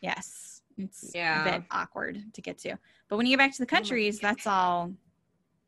[0.00, 1.42] yes it's Yeah.
[1.46, 2.76] a bit awkward to get to
[3.08, 4.92] but when you get back to the oh countries that's all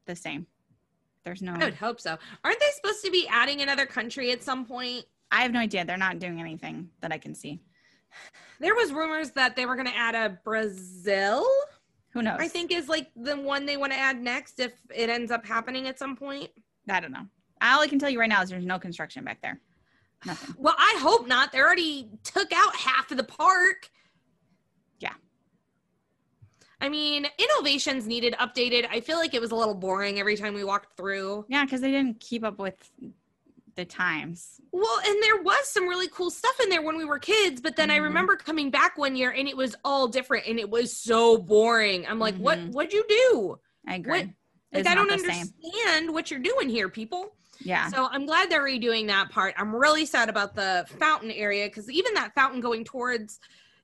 [0.07, 0.47] the same
[1.23, 2.17] there's no I would hope so.
[2.45, 5.05] Aren't they supposed to be adding another country at some point?
[5.31, 7.61] i have no idea they're not doing anything that i can see
[8.59, 11.45] There was rumors that they were gonna add a Brazil.
[12.13, 15.09] who knows I think is like the one they want to add next if it
[15.11, 16.49] ends up happening at some point.
[16.89, 17.27] i don't know
[17.63, 19.61] all i can tell you right now is there's no construction back there
[20.27, 21.53] nothing Well, I hope not.
[21.53, 23.91] They already took out half of the park.
[24.99, 25.15] Yeah.
[26.81, 28.87] I mean, Innoventions needed updated.
[28.91, 31.45] I feel like it was a little boring every time we walked through.
[31.49, 32.91] yeah because they didn't keep up with
[33.77, 37.19] the times Well, and there was some really cool stuff in there when we were
[37.21, 38.03] kids, but then I Mhm.
[38.05, 42.05] remember coming back one year and it was all different and it was so boring.
[42.07, 42.73] I'm like, what Mhm.
[42.73, 43.59] what'd you do?
[43.87, 44.29] i agree What-
[44.73, 45.31] Like I don't the same.
[45.31, 47.35] understand what you're doing here, people.
[47.61, 49.55] Yeah So I'm glad they're redoing that part.
[49.57, 53.41] I'm really sad about the fountain area because even that fountain going towards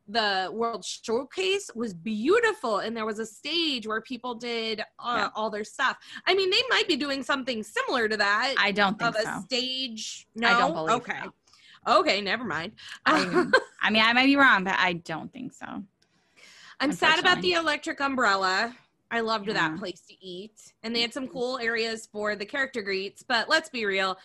[0.09, 5.29] the World Showcase was beautiful, and there was a stage where people did uh, Yeah.
[5.35, 5.97] all their stuff.
[6.27, 9.25] I mean, they might be doing something similar to that i don't think of a
[9.25, 10.29] so stage.
[10.37, 11.99] No, I don't believe okay, so.
[12.01, 12.73] okay, never mind.
[13.05, 13.47] I,
[13.83, 15.67] I mean, I might be wrong, but I don't think so.
[16.81, 18.77] I'm sad about the electric umbrella.
[19.11, 19.55] I loved Yeah.
[19.55, 20.73] that place to eat.
[20.83, 24.19] And they had some cool areas for the character greets, but let's be real.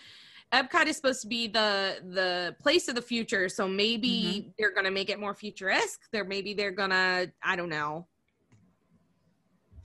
[0.52, 4.10] Epcot is supposed to be the the place of the future, so maybe
[4.42, 4.50] Mm-hmm.
[4.60, 6.02] they're gonna make it more futuristic.
[6.12, 8.08] They're maybe they're gonna I don't know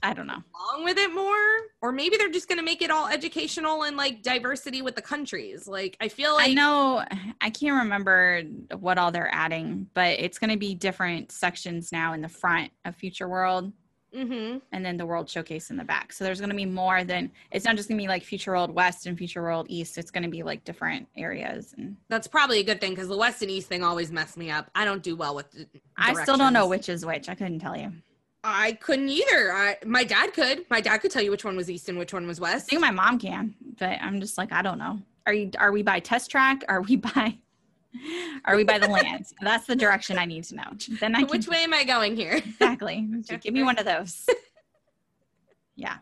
[0.03, 0.43] I don't know.
[0.71, 1.35] along with it more,
[1.81, 5.67] or maybe they're just gonna make it all educational and like diversity with the countries.
[5.67, 7.03] Like I feel like I know
[7.41, 8.43] I can't remember
[8.77, 12.71] what all they're adding, but it's going to be different sections now in the front
[12.85, 13.73] of Future World
[14.17, 16.11] hmm and then the World Showcase in the back.
[16.11, 18.51] So there's going to be more than it's not just going to be like Future
[18.51, 19.97] World West and Future World East.
[19.97, 23.17] It's going to be like different areas and that's probably a good thing because the
[23.17, 24.69] West and East thing always messed me up.
[24.75, 25.47] I don't do well with.
[25.95, 27.29] I still don't know which is which.
[27.29, 27.91] I couldn't tell you.
[28.43, 29.51] I couldn't either.
[29.51, 30.65] I, my dad could.
[30.69, 32.69] My dad could tell you which one was East and which one was I West.
[32.69, 34.99] think my mom can, but I'm just like I don't know.
[35.25, 36.63] Are you are we by test track?
[36.69, 37.37] Are we by
[38.45, 39.25] are we by the land?
[39.41, 40.63] That's the direction I need to know.
[40.99, 42.33] Then I can Which way am I going here?
[42.33, 43.07] exactly.
[43.41, 44.25] Give me one of those.
[45.75, 45.97] Yeah.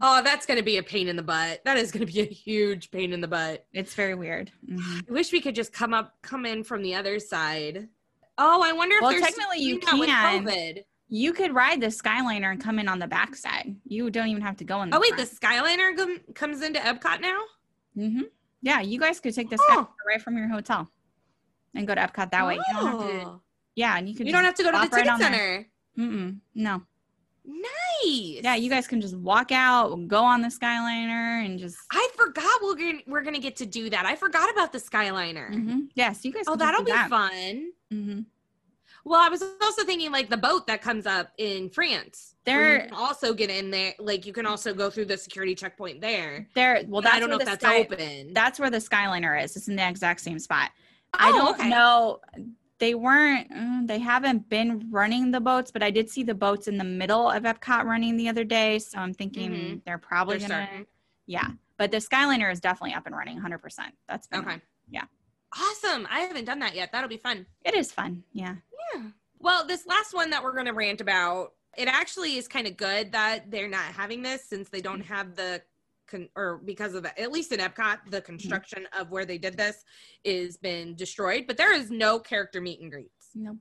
[0.00, 1.62] Oh, that's going to be a pain in the butt.
[1.64, 3.66] That is going to be a huge pain in the butt.
[3.72, 4.52] It's very weird.
[4.70, 5.08] Mhm.
[5.08, 7.88] I wish we could just come up, come in from the other side.
[8.38, 10.78] Oh, I wonder if Well, there's technically you can.
[11.08, 13.76] You could ride the Skyliner and come in on the backside.
[13.86, 15.22] You don't even have to go in the Oh wait, the.
[15.22, 17.38] Skyliner com- comes into Epcot now.
[17.94, 18.22] hmm
[18.60, 19.84] Yeah, you guys could take the Oh.
[19.84, 20.90] Skyliner right from your hotel
[21.76, 22.54] and go to Epcot that way.
[22.54, 23.26] You don't have to.
[23.26, 23.40] Oh.
[23.74, 24.26] Yeah, and you could.
[24.26, 25.66] You don't have to go to the pop right ticket center.
[25.98, 26.82] Mm-mm, no.
[27.44, 28.40] Nice.
[28.42, 31.76] Yeah, you guys can just walk out, go on the Skyliner, and just.
[31.92, 34.04] I forgot we're gonna we're gonna get to do that.
[34.04, 35.50] I forgot about the Skyliner.
[35.52, 35.80] Mm-hmm.
[35.94, 36.44] Yeah, so you guys.
[36.48, 37.08] Oh, can that'll be that.
[37.08, 37.70] fun.
[37.90, 38.20] hmm
[39.04, 42.34] Well, I was also thinking like the boat that comes up in France.
[42.44, 43.94] There- can also get in there.
[43.98, 46.48] Like you can also go through the security checkpoint there.
[46.54, 46.82] There.
[46.88, 48.32] Well, that's I don't know if that's Sky- open.
[48.32, 49.56] That's where the Skyliner is.
[49.56, 50.70] It's in the exact same spot.
[51.18, 51.68] I Oh, don't okay.
[51.68, 52.20] know.
[52.78, 53.50] They weren't.
[53.50, 56.84] mm, They haven't been running the boats, but I did see the boats in the
[56.84, 58.78] middle of Epcot running the other day.
[58.78, 59.84] So I'm thinking Mhm.
[59.84, 60.64] they're probably They're gonna.
[60.66, 60.86] starting.
[61.26, 61.48] Yeah,
[61.78, 63.58] but the Skyliner is definitely up and running, 100.
[63.58, 64.60] percent That's been, Okay.
[64.88, 65.04] Yeah.
[65.58, 66.06] Awesome.
[66.10, 66.92] I haven't done that yet.
[66.92, 67.46] That'll be fun.
[67.64, 68.24] It is fun.
[68.32, 68.56] Yeah.
[68.94, 69.02] Yeah.
[69.38, 72.76] Well, this last one that we're going to rant about, it actually is kind of
[72.76, 75.62] good that they're not having this since they don't have the
[76.08, 78.26] con- or because of at least in Epcot, the mm-hmm.
[78.26, 79.82] construction of where they did this
[80.24, 83.30] is been destroyed, but there is no character meet and greets.
[83.34, 83.56] Nope.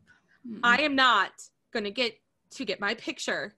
[0.48, 0.60] Mm-mm.
[0.64, 1.32] I am not
[1.74, 2.14] going to get
[2.52, 3.56] to get my picture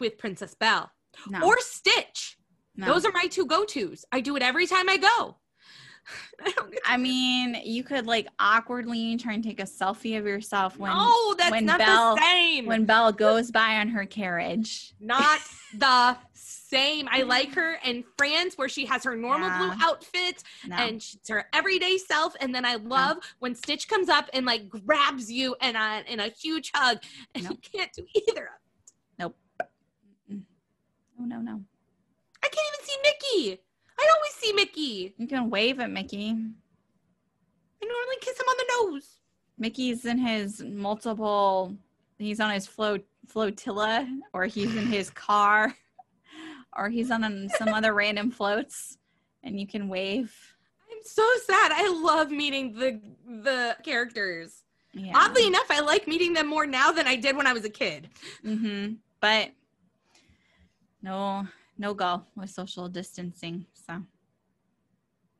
[0.00, 0.90] with Princess Belle
[1.28, 1.44] no.
[1.44, 2.36] or Stitch.
[2.76, 2.86] no.
[2.86, 4.04] Those are my two go-tos.
[4.12, 5.36] I do it every time I go.
[6.44, 10.18] I don't get to I mean, you could like awkwardly try and take a selfie
[10.18, 12.66] of yourself when no, that's when not Belle- the same.
[12.66, 14.92] when Belle goes by on her carriage.
[15.00, 15.40] not
[15.78, 16.16] the
[16.68, 17.08] same.
[17.10, 19.58] I like her in France where she has her normal Yeah.
[19.58, 20.76] blue outfit No.
[20.76, 22.34] and she's her everyday self.
[22.40, 26.20] And then I love when Stitch comes up and like grabs you and uh, in
[26.20, 26.98] a huge hug,
[27.34, 28.44] and you can't do either.
[28.46, 29.20] Of it.
[29.20, 29.36] Nope.
[31.20, 31.60] Oh no no.
[32.42, 33.60] I can't even see Mickey.
[33.98, 35.14] I always see Mickey.
[35.18, 36.30] You can wave at Mickey.
[36.30, 39.18] I normally kiss him on the nose.
[39.58, 41.74] Mickey's in his multiple.
[42.18, 45.74] He's on his float flotilla, or he's in his car,
[46.76, 48.98] or he's on some other random floats,
[49.42, 50.34] and you can wave.
[50.90, 51.72] I'm so sad.
[51.72, 54.62] I love meeting the the characters.
[54.92, 55.12] Yeah.
[55.16, 57.70] Oddly enough, I like meeting them more now than I did when I was a
[57.70, 58.08] kid.
[58.42, 59.50] hmm But
[61.02, 61.46] no,
[61.78, 63.66] no go with social distancing.
[63.86, 64.02] So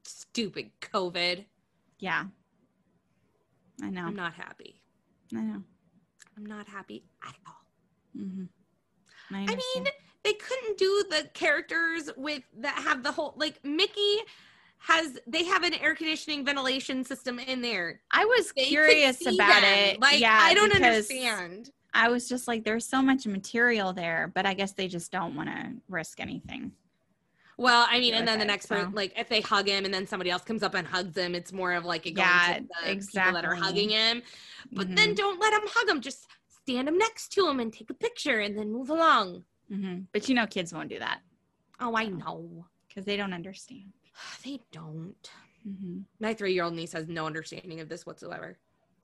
[0.07, 1.45] Stupid COVID.
[1.99, 2.25] yeah,
[3.83, 4.03] I know.
[4.07, 4.83] I'm not happy.
[5.35, 5.63] I know.
[6.37, 7.63] I'm not happy at all.
[8.17, 8.45] hmm
[9.33, 9.85] I, I mean.
[10.25, 14.17] They couldn't do the characters with that have the whole like Mickey
[14.79, 18.01] has they have an air conditioning ventilation system in there.
[18.11, 19.79] I was They curious about them.
[19.79, 20.01] it.
[20.01, 21.71] Like yeah, I don't understand.
[21.97, 25.37] I was just like, there's so much material there, but I guess they just don't
[25.37, 26.73] want to risk anything.
[27.57, 28.75] Well, I mean, and then the next so.
[28.75, 31.37] person, like if they hug him and then somebody else comes up and hugs him,
[31.37, 34.23] it's more of like a going Yeah, the people that are hugging him.
[34.73, 35.17] But then Mhm.
[35.17, 36.01] don't let him hug him.
[36.01, 39.45] Just stand him next to him and take a picture and then move along.
[39.69, 41.21] Hmm But you know, kids won't do that
[41.81, 42.67] Oh, I know.
[42.89, 43.93] because they don't understand.
[44.45, 45.31] They don't.
[45.65, 48.59] hmm My three-year-old niece has no understanding of this whatsoever.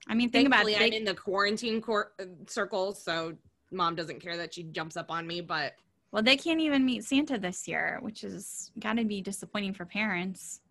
[0.07, 0.93] I mean, think about Thankfully, it.
[0.93, 3.35] I'm in the quarantine cor- uh, circle, so
[3.71, 5.41] mom doesn't care that she jumps up on me.
[5.41, 5.73] But
[6.11, 9.85] well, they can't even meet Santa this year, which is got to be disappointing for
[9.85, 10.61] parents.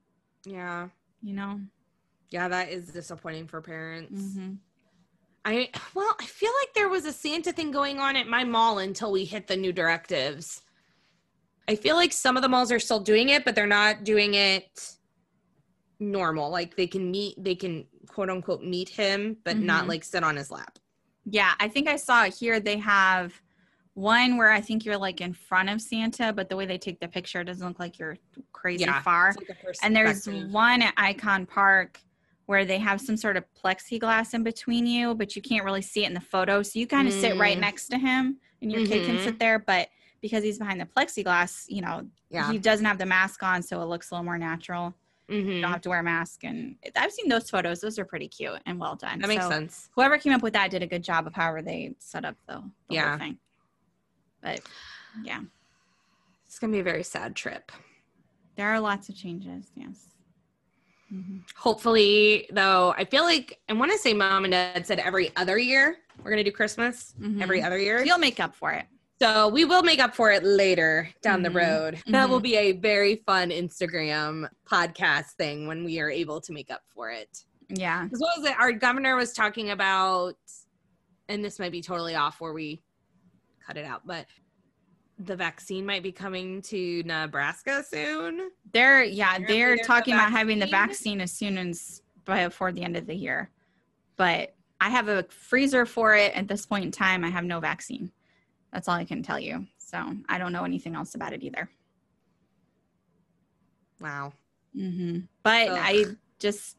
[0.45, 0.89] yeah,
[1.23, 1.61] You know.
[2.31, 4.35] yeah, that is disappointing for parents.
[4.35, 4.55] hmm
[5.45, 8.79] I well, I feel like there was a Santa thing going on at my mall
[8.79, 10.63] until we hit the new directives.
[11.69, 14.35] I feel like some of the malls are still doing it, but they're not doing
[14.35, 14.97] it
[16.01, 16.51] normal.
[16.51, 19.89] Like they can meet, they can quote unquote meet him, but not Mhm.
[19.89, 20.79] like sit on his lap.
[21.25, 22.59] Yeah, I think I saw it here.
[22.59, 23.41] They have
[23.95, 26.99] one where I think you're like in front of Santa, but the way they take
[26.99, 28.17] the picture doesn't look like you're
[28.53, 29.35] crazy Yeah, far.
[29.37, 32.01] Like And there's one at Icon Park
[32.51, 36.03] where they have some sort of plexiglass in between you, but you can't really see
[36.03, 36.65] it in the photo.
[36.65, 37.61] So you kind of sit right Mm.
[37.61, 39.61] next to him and your kid can sit there.
[39.61, 39.89] But
[40.21, 42.51] because he's behind the plexiglass, you know, yeah.
[42.51, 43.63] he doesn't have the mask on.
[43.63, 44.93] So it looks a little more natural.
[45.29, 45.61] You Mhm.
[45.63, 46.43] don't have to wear a mask.
[46.43, 47.81] And I've seen those photos.
[47.83, 49.21] Those are pretty cute and well done.
[49.21, 49.89] That makes So sense.
[49.95, 52.55] Whoever came up with that did a good job of however they set up the,
[52.89, 53.11] the Yeah.
[53.11, 53.39] whole thing.
[54.43, 54.61] But
[55.23, 55.43] yeah,
[56.47, 57.71] It's gonna be a very sad trip.
[58.57, 59.71] there are lots of changes.
[59.77, 60.09] Yes.
[61.13, 61.43] Mhm.
[61.57, 65.59] Hopefully, though, I feel like I want to say mom and dad said every other
[65.59, 67.43] year we're gonna do Christmas Mhm.
[67.43, 68.05] every other year.
[68.05, 68.87] You'll make up for it.
[69.21, 71.55] So we will make up for it later down the Mhm.
[71.57, 72.03] road.
[72.07, 72.45] That will Mhm.
[72.45, 77.11] be a very fun Instagram podcast thing when we are able to make up for
[77.11, 77.45] it.
[77.69, 78.09] Yeah.
[78.09, 78.59] 'Cause What was it?
[78.59, 80.37] Our governor was talking about,
[81.29, 82.83] and this might be totally off where we
[83.67, 84.27] cut it out, but
[85.25, 88.51] the vaccine might be coming to Nebraska soon.
[88.73, 91.21] They're yeah, Apparently they're talking about having the vaccine.
[91.21, 93.51] as soon as by before the end of the year.
[94.17, 97.25] But I have a freezer for it at this point in time.
[97.25, 98.11] I have no vaccine.
[98.73, 99.67] That's all I can tell you.
[99.79, 101.69] So I don't know anything else about it either.
[104.01, 104.33] Wow.
[104.77, 105.21] Mm-hmm.
[105.43, 105.79] But Ugh.
[105.81, 106.05] I
[106.39, 106.77] just,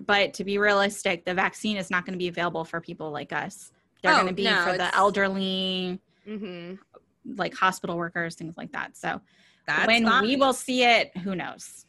[0.00, 3.32] but to be realistic, the vaccine is not going to be available for people like
[3.32, 3.70] us.
[4.02, 6.74] They're Oh, going to be no, for the elderly, hmm
[7.36, 8.96] like hospital workers, things like that.
[8.96, 9.20] So
[9.66, 11.86] That's when we will see it, who knows?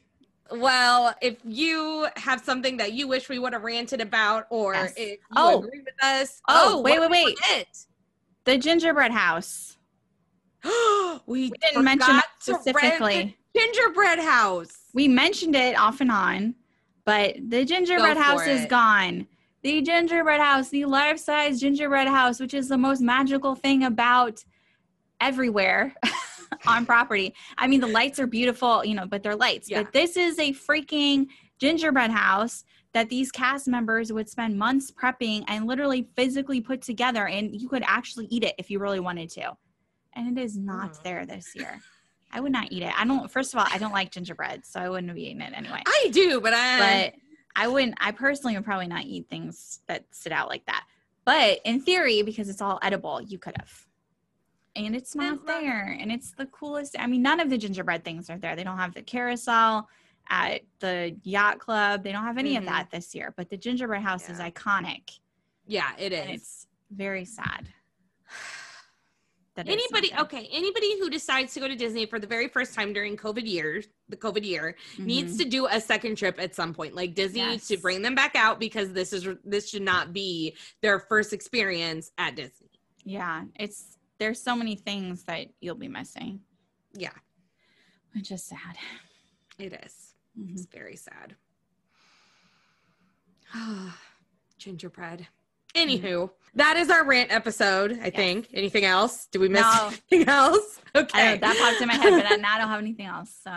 [0.52, 4.94] Well, if you have something that you wish we would have ranted about, or Yes.
[4.98, 5.60] if you Oh.
[5.60, 7.38] agree with us, Oh, oh wait, wait, wait.
[7.52, 7.88] was
[8.46, 9.78] The gingerbread house.
[10.64, 13.38] we, We didn't mention it forgot to rent specifically.
[13.56, 14.78] gingerbread house.
[14.94, 16.56] We mentioned it off and on,
[17.06, 18.70] but the gingerbread house is it.
[18.70, 19.28] gone.
[19.64, 24.44] The gingerbread house, the life size gingerbread house, which is the most magical thing about
[25.22, 25.94] everywhere
[26.68, 27.34] on property.
[27.58, 29.70] I mean, the lights are beautiful, you know, but they're lights.
[29.70, 29.84] Yeah.
[29.84, 31.28] But this is a freaking
[31.60, 32.64] gingerbread house
[32.94, 37.68] that these cast members would spend months prepping and literally physically put together, and you
[37.70, 39.56] could actually eat it if you really wanted to.
[40.14, 41.04] And it is not Mhm.
[41.04, 41.80] there this year.
[42.32, 42.94] I would not eat it.
[43.00, 43.30] I don't.
[43.32, 45.82] First of all, I don't like gingerbread, so I wouldn't be eating it anyway.
[45.86, 46.80] I do, but I.
[46.80, 47.14] But
[47.56, 47.96] I wouldn't.
[48.00, 50.86] I personally would probably not eat things that sit out like that.
[51.24, 53.87] But in theory, because it's all edible, you could have.
[54.78, 56.96] And it's not there, and it's the coolest.
[57.00, 58.56] I mean, none of the gingerbread things are there.
[58.56, 59.90] They don't have the carousel
[60.30, 62.04] at the yacht club.
[62.04, 62.68] They don't have any of Mhm.
[62.68, 63.34] that this year.
[63.36, 65.20] But the gingerbread house is iconic,
[65.66, 66.20] yeah, it is.
[66.20, 67.68] and it's very sad.
[69.56, 72.94] that Anybody, okay, anybody who decides to go to Disney for the very first time
[72.94, 75.38] during COVID years, the COVID year, needs Mhm.
[75.40, 76.94] to do a second trip at some point.
[76.94, 80.56] Like Disney needs to bring them back out because this is this should not be
[80.82, 82.70] their first experience at Disney.
[83.04, 86.42] Yeah, it's there's so many things that you'll be missing,
[86.94, 87.14] Yeah,
[88.14, 88.78] which is sad.
[89.60, 90.14] it is.
[90.38, 90.54] Mhm.
[90.54, 91.36] It's very sad.
[93.54, 93.98] Ah,
[94.58, 95.28] Gingerbread.
[95.78, 96.06] Mm-hmm.
[96.06, 98.00] Anywho, that is our rant episode.
[98.02, 98.48] I think.
[98.54, 99.28] Anything else?
[99.32, 99.92] Do we miss No.
[100.12, 100.82] anything else?
[100.96, 103.38] Okay, that popped in my head, but I, now I don't have anything else.
[103.44, 103.52] So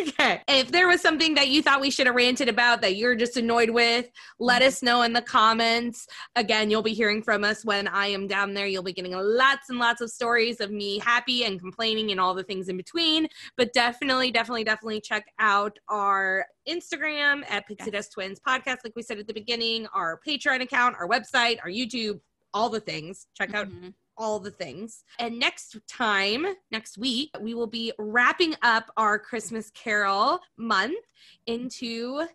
[0.00, 0.40] okay.
[0.48, 3.36] If there was something that you thought we should have ranted about that you're just
[3.36, 4.08] annoyed with,
[4.38, 6.06] let us know in the comments.
[6.36, 8.66] Again, you'll be hearing from us when I am down there.
[8.66, 12.32] You'll be getting lots and lots of stories of me happy and complaining and all
[12.32, 13.28] the things in between.
[13.58, 19.02] But definitely, definitely, definitely check out our Instagram at Pixie Dust Twins Podcast, like we
[19.02, 22.20] said at the beginning, our Patreon account, our website, our YouTube,
[22.54, 23.26] all the things.
[23.34, 23.94] Check out Mhm.
[24.16, 25.04] all the things.
[25.18, 31.04] And next time, next week, we will be wrapping up our Christmas Carol month
[31.46, 32.28] into the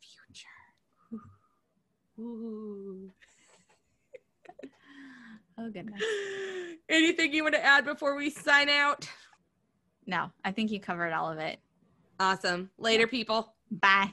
[0.00, 1.22] future.
[2.20, 3.10] Ooh.
[5.58, 6.02] oh goodness.
[6.88, 9.08] Anything you want to add before we sign out?
[10.06, 11.58] No, I think you covered all of it.
[12.20, 12.70] Awesome.
[12.78, 13.54] Later, people.
[13.70, 14.12] Bye.